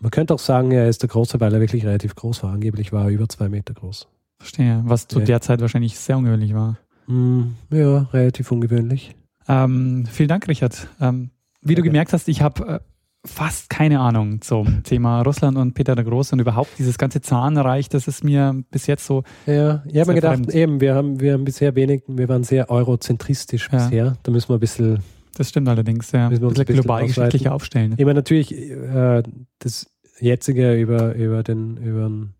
Man 0.00 0.10
könnte 0.12 0.32
auch 0.34 0.38
sagen, 0.38 0.70
er 0.70 0.88
ist 0.88 1.02
der 1.02 1.08
Große, 1.08 1.40
weil 1.40 1.52
er 1.52 1.60
wirklich 1.60 1.84
relativ 1.84 2.14
groß 2.14 2.42
war. 2.44 2.52
Angeblich 2.52 2.92
war 2.92 3.04
er 3.06 3.10
über 3.10 3.28
zwei 3.28 3.48
Meter 3.48 3.74
groß. 3.74 4.06
Verstehe. 4.38 4.80
Was 4.86 5.08
zu 5.08 5.18
Ja. 5.20 5.24
der 5.26 5.40
Zeit 5.40 5.60
wahrscheinlich 5.60 5.98
sehr 5.98 6.16
ungewöhnlich 6.16 6.54
war. 6.54 6.78
Hm, 7.06 7.54
ja, 7.70 7.98
relativ 8.12 8.50
ungewöhnlich. 8.52 9.16
Ähm, 9.48 10.06
vielen 10.10 10.28
Dank, 10.28 10.46
Richard. 10.46 10.88
Ähm, 11.00 11.30
wie 11.62 11.74
du 11.74 11.82
Danke. 11.82 11.90
gemerkt 11.90 12.12
hast, 12.12 12.28
ich 12.28 12.42
habe 12.42 12.66
äh, 12.66 12.80
fast 13.24 13.70
keine 13.70 14.00
Ahnung 14.00 14.40
zum 14.40 14.82
Thema 14.82 15.22
Russland 15.22 15.56
und 15.56 15.74
Peter 15.74 15.94
der 15.94 16.04
Große 16.04 16.34
und 16.34 16.40
überhaupt 16.40 16.70
dieses 16.78 16.98
ganze 16.98 17.20
Zahnreich. 17.20 17.88
Das 17.88 18.08
ist 18.08 18.24
mir 18.24 18.62
bis 18.70 18.86
jetzt 18.86 19.06
so. 19.06 19.22
Ja, 19.46 19.82
ich 19.86 19.98
habe 19.98 20.10
mir 20.10 20.14
gedacht, 20.16 20.34
fremd. 20.36 20.54
eben, 20.54 20.80
wir 20.80 20.94
haben, 20.94 21.20
wir 21.20 21.34
haben 21.34 21.44
bisher 21.44 21.74
wenig, 21.76 22.02
wir 22.08 22.28
waren 22.28 22.42
sehr 22.44 22.68
eurozentristisch 22.70 23.68
Ja. 23.70 23.78
bisher. 23.84 24.16
Da 24.24 24.32
müssen 24.32 24.48
wir 24.50 24.54
ein 24.56 24.60
bisschen, 24.60 24.98
Das 25.36 25.48
stimmt 25.50 25.68
allerdings. 25.68 26.10
Ja. 26.12 26.28
Müssen 26.30 26.42
wir 26.42 26.48
uns 26.48 26.58
Ein 26.58 26.66
bisschen 26.66 26.82
globalgeschichtlicher 26.82 27.52
ausweiten. 27.52 27.52
aufstellen. 27.52 27.94
ich 27.96 28.04
meine 28.04 28.14
natürlich, 28.18 28.52
äh, 28.52 29.22
das 29.60 29.86
jetzige 30.18 30.74
über, 30.80 31.14
über 31.14 31.42
den, 31.44 31.76
über 31.76 32.02
den 32.08 32.34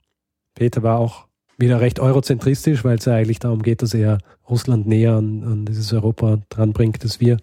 Peter 0.54 0.82
war 0.82 0.98
auch 0.98 1.26
wieder 1.58 1.80
recht 1.80 2.00
eurozentristisch, 2.00 2.84
weil 2.84 2.98
es 2.98 3.04
ja 3.04 3.14
eigentlich 3.14 3.38
darum 3.38 3.62
geht, 3.62 3.82
dass 3.82 3.94
er 3.94 4.18
Russland 4.50 4.86
näher 4.88 5.14
an, 5.14 5.44
an 5.44 5.64
dieses 5.64 5.92
Europa 5.92 6.38
dran 6.48 6.72
bringt, 6.72 7.04
das 7.04 7.20
wir 7.20 7.36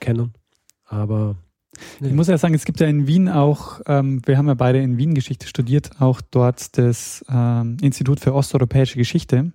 kennen. 0.00 0.32
Aber 0.86 1.36
Ich 2.00 2.12
muss 2.12 2.28
ja 2.28 2.38
sagen, 2.38 2.54
es 2.54 2.64
gibt 2.64 2.80
ja 2.80 2.86
in 2.86 3.06
Wien 3.06 3.28
auch, 3.28 3.80
ähm, 3.86 4.22
wir 4.26 4.38
haben 4.38 4.48
ja 4.48 4.54
beide 4.54 4.80
in 4.80 4.96
Wien 4.98 5.14
Geschichte 5.14 5.46
studiert, 5.46 5.90
auch 6.00 6.20
dort 6.20 6.76
das 6.78 7.24
ähm, 7.28 7.76
Institut 7.82 8.20
für 8.20 8.34
osteuropäische 8.34 8.96
Geschichte. 8.98 9.52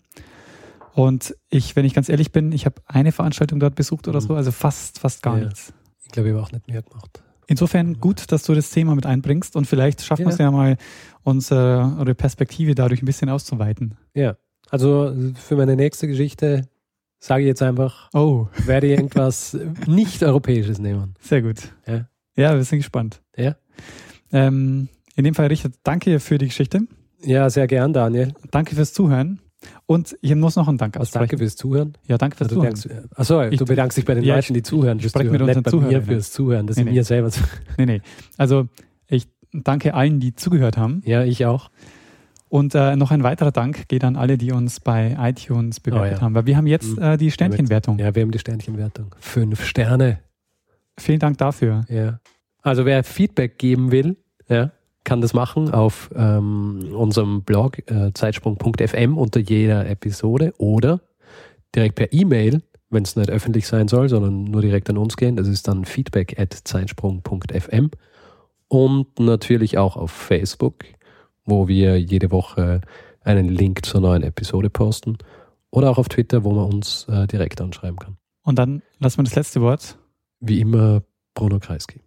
Und 0.93 1.35
ich, 1.49 1.75
wenn 1.75 1.85
ich 1.85 1.93
ganz 1.93 2.09
ehrlich 2.09 2.31
bin, 2.31 2.51
ich 2.51 2.65
habe 2.65 2.75
eine 2.85 3.11
Veranstaltung 3.11 3.59
dort 3.59 3.75
besucht 3.75 4.07
oder 4.07 4.21
Mhm. 4.21 4.25
so, 4.27 4.35
also 4.35 4.51
fast, 4.51 4.99
fast 4.99 5.23
gar 5.23 5.37
Ja. 5.39 5.45
nichts. 5.45 5.73
ich 6.05 6.11
glaube, 6.11 6.29
ich 6.29 6.35
habe 6.35 6.43
auch 6.45 6.51
nicht 6.51 6.67
mehr 6.67 6.81
gemacht. 6.83 7.23
Insofern 7.47 7.99
gut, 7.99 8.31
dass 8.31 8.43
du 8.43 8.53
das 8.53 8.69
Thema 8.69 8.93
mit 8.95 9.05
einbringst 9.05 9.55
und 9.55 9.65
vielleicht 9.65 10.01
schaffen 10.03 10.25
wir 10.25 10.31
es 10.31 10.37
Ja. 10.37 10.45
ja 10.45 10.51
mal, 10.51 10.77
unsere, 11.23 11.81
unsere 11.83 12.13
Perspektive 12.15 12.75
dadurch 12.75 13.01
ein 13.01 13.05
bisschen 13.05 13.29
auszuweiten. 13.29 13.95
Ja, 14.13 14.35
also 14.69 15.13
für 15.35 15.55
meine 15.55 15.75
nächste 15.75 16.07
Geschichte 16.07 16.67
sage 17.19 17.43
ich 17.43 17.47
jetzt 17.47 17.61
einfach, 17.63 18.09
Oh, 18.13 18.47
werde 18.65 18.87
ich 18.87 18.93
irgendwas 18.99 19.57
nicht-europäisches 19.87 20.77
nehmen. 20.79 21.15
sehr 21.21 21.41
gut. 21.41 21.57
Ja. 21.87 22.05
Ja, 22.35 22.55
wir 22.55 22.63
sind 22.63 22.79
gespannt. 22.79 23.21
Ja. 23.37 23.55
Ähm, 24.31 24.89
in 25.15 25.23
dem 25.23 25.35
Fall, 25.35 25.47
Richard, 25.47 25.73
danke 25.83 26.19
für 26.19 26.37
die 26.37 26.47
Geschichte. 26.47 26.81
Ja, 27.21 27.49
sehr 27.49 27.67
gern, 27.67 27.93
Daniel. 27.93 28.33
Danke 28.51 28.75
fürs 28.75 28.93
Zuhören. 28.93 29.39
Und 29.85 30.17
ich 30.21 30.35
muss 30.35 30.55
noch 30.57 30.67
einen 30.67 30.77
Dank 30.77 30.97
aussprechen. 30.97 31.21
danke 31.29 31.37
fürs 31.37 31.55
Zuhören. 31.55 31.93
Ja, 32.05 32.17
danke 32.17 32.35
fürs 32.35 32.49
Also, 32.49 32.59
Zuhören. 32.61 32.75
denkst, 32.75 33.09
achso, 33.15 33.43
Ich- 33.43 33.59
du 33.59 33.65
bedankst 33.65 33.97
dich 33.97 34.03
bei 34.05 34.13
den 34.15 34.23
ja, 34.23 34.35
Leuten, 34.35 34.53
die 34.53 34.61
zuhören. 34.63 34.99
ich 34.99 35.07
spreche 35.07 35.29
mit 35.31 35.39
unseren 35.41 35.57
nicht 35.59 35.63
bei 35.65 35.71
mir 35.71 35.83
Zuhörern, 35.83 36.03
fürs 36.05 36.31
Zuhören, 36.31 36.67
das 36.67 36.75
Nee, 36.75 36.81
sind 36.83 36.89
nee. 36.91 36.97
mir 36.97 37.03
selber. 37.05 37.29
Nee, 37.77 37.85
nee. 37.85 38.01
Also 38.37 38.67
ich 39.07 39.29
danke 39.53 39.93
allen, 39.93 40.19
die 40.19 40.35
zugehört 40.35 40.75
haben. 40.77 41.01
Ja, 41.05 41.23
ich 41.23 41.45
auch. 41.45 41.69
Und 42.49 42.75
äh, 42.75 42.95
noch 42.97 43.11
ein 43.11 43.23
weiterer 43.23 43.51
Dank 43.51 43.87
geht 43.87 44.03
an 44.03 44.15
alle, 44.17 44.37
die 44.37 44.51
uns 44.51 44.79
bei 44.81 45.15
iTunes 45.19 45.79
bewertet 45.79 46.11
Oh 46.11 46.15
ja. 46.17 46.21
haben. 46.21 46.35
Weil 46.35 46.45
wir 46.45 46.57
haben 46.57 46.67
jetzt 46.67 46.97
Mhm. 46.97 47.01
äh, 47.03 47.17
die 47.17 47.31
Sternchenwertung. 47.31 47.99
Ja, 47.99 48.13
wir 48.13 48.21
haben 48.21 48.31
die 48.31 48.39
Sternchenwertung. 48.39 49.15
Fünf 49.19 49.63
Sterne. 49.65 50.19
Vielen 50.97 51.19
Dank 51.19 51.37
dafür. 51.37 51.85
Ja. 51.89 52.19
Also 52.61 52.85
wer 52.85 53.03
Feedback 53.03 53.57
geben 53.57 53.91
will, 53.91 54.17
ja, 54.47 54.71
kann 55.03 55.21
das 55.21 55.33
machen 55.33 55.69
auf 55.71 56.09
ähm, 56.15 56.93
unserem 56.95 57.43
Blog 57.43 57.79
äh, 57.91 58.13
zeitsprung.fm 58.13 59.17
unter 59.17 59.39
jeder 59.39 59.89
Episode 59.89 60.53
oder 60.57 61.01
direkt 61.75 61.95
per 61.95 62.13
E-Mail, 62.13 62.61
wenn 62.89 63.03
es 63.03 63.15
nicht 63.15 63.29
öffentlich 63.29 63.67
sein 63.67 63.87
soll, 63.87 64.07
sondern 64.07 64.45
nur 64.45 64.61
direkt 64.61 64.89
an 64.89 64.97
uns 64.97 65.17
gehen. 65.17 65.35
Das 65.35 65.47
ist 65.47 65.67
dann 65.67 65.85
feedback 65.85 66.39
at 66.39 66.53
zeitsprung.fm 66.53 67.91
und 68.67 69.19
natürlich 69.19 69.77
auch 69.77 69.97
auf 69.97 70.11
Facebook, 70.11 70.85
wo 71.45 71.67
wir 71.67 71.99
jede 71.99 72.31
Woche 72.31 72.81
einen 73.21 73.49
Link 73.49 73.85
zur 73.85 74.01
neuen 74.01 74.23
Episode 74.23 74.69
posten 74.69 75.17
oder 75.69 75.89
auch 75.89 75.97
auf 75.97 76.07
Twitter, 76.07 76.43
wo 76.43 76.51
man 76.53 76.65
uns 76.65 77.07
äh, 77.09 77.27
direkt 77.27 77.59
anschreiben 77.61 77.97
kann. 77.97 78.17
Und 78.43 78.59
dann 78.59 78.81
lassen 78.99 79.19
wir 79.19 79.23
das 79.23 79.35
letzte 79.35 79.61
Wort. 79.61 79.97
Wie 80.45 80.59
immer 80.59 81.01
Bruno 81.35 81.57
Kreisky. 81.57 82.01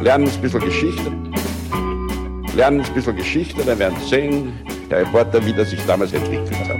Lernen 0.00 0.26
ein 0.26 0.40
bisschen 0.40 0.60
Geschichte. 0.60 1.12
Lernen 2.56 2.80
ein 2.80 2.94
bisschen 2.94 3.14
Geschichte, 3.14 3.62
dann 3.62 3.78
werden 3.78 3.98
Sie 4.00 4.08
sehen, 4.08 4.54
der 4.90 5.00
Reporter, 5.00 5.44
wie 5.44 5.52
das 5.52 5.68
sich 5.68 5.84
damals 5.84 6.14
entwickelt 6.14 6.58
hat. 6.66 6.78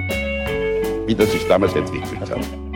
Wie 1.07 1.15
das 1.15 1.31
sich 1.31 1.47
damals 1.47 1.75
entwickelt 1.75 2.31
hat. 2.31 2.68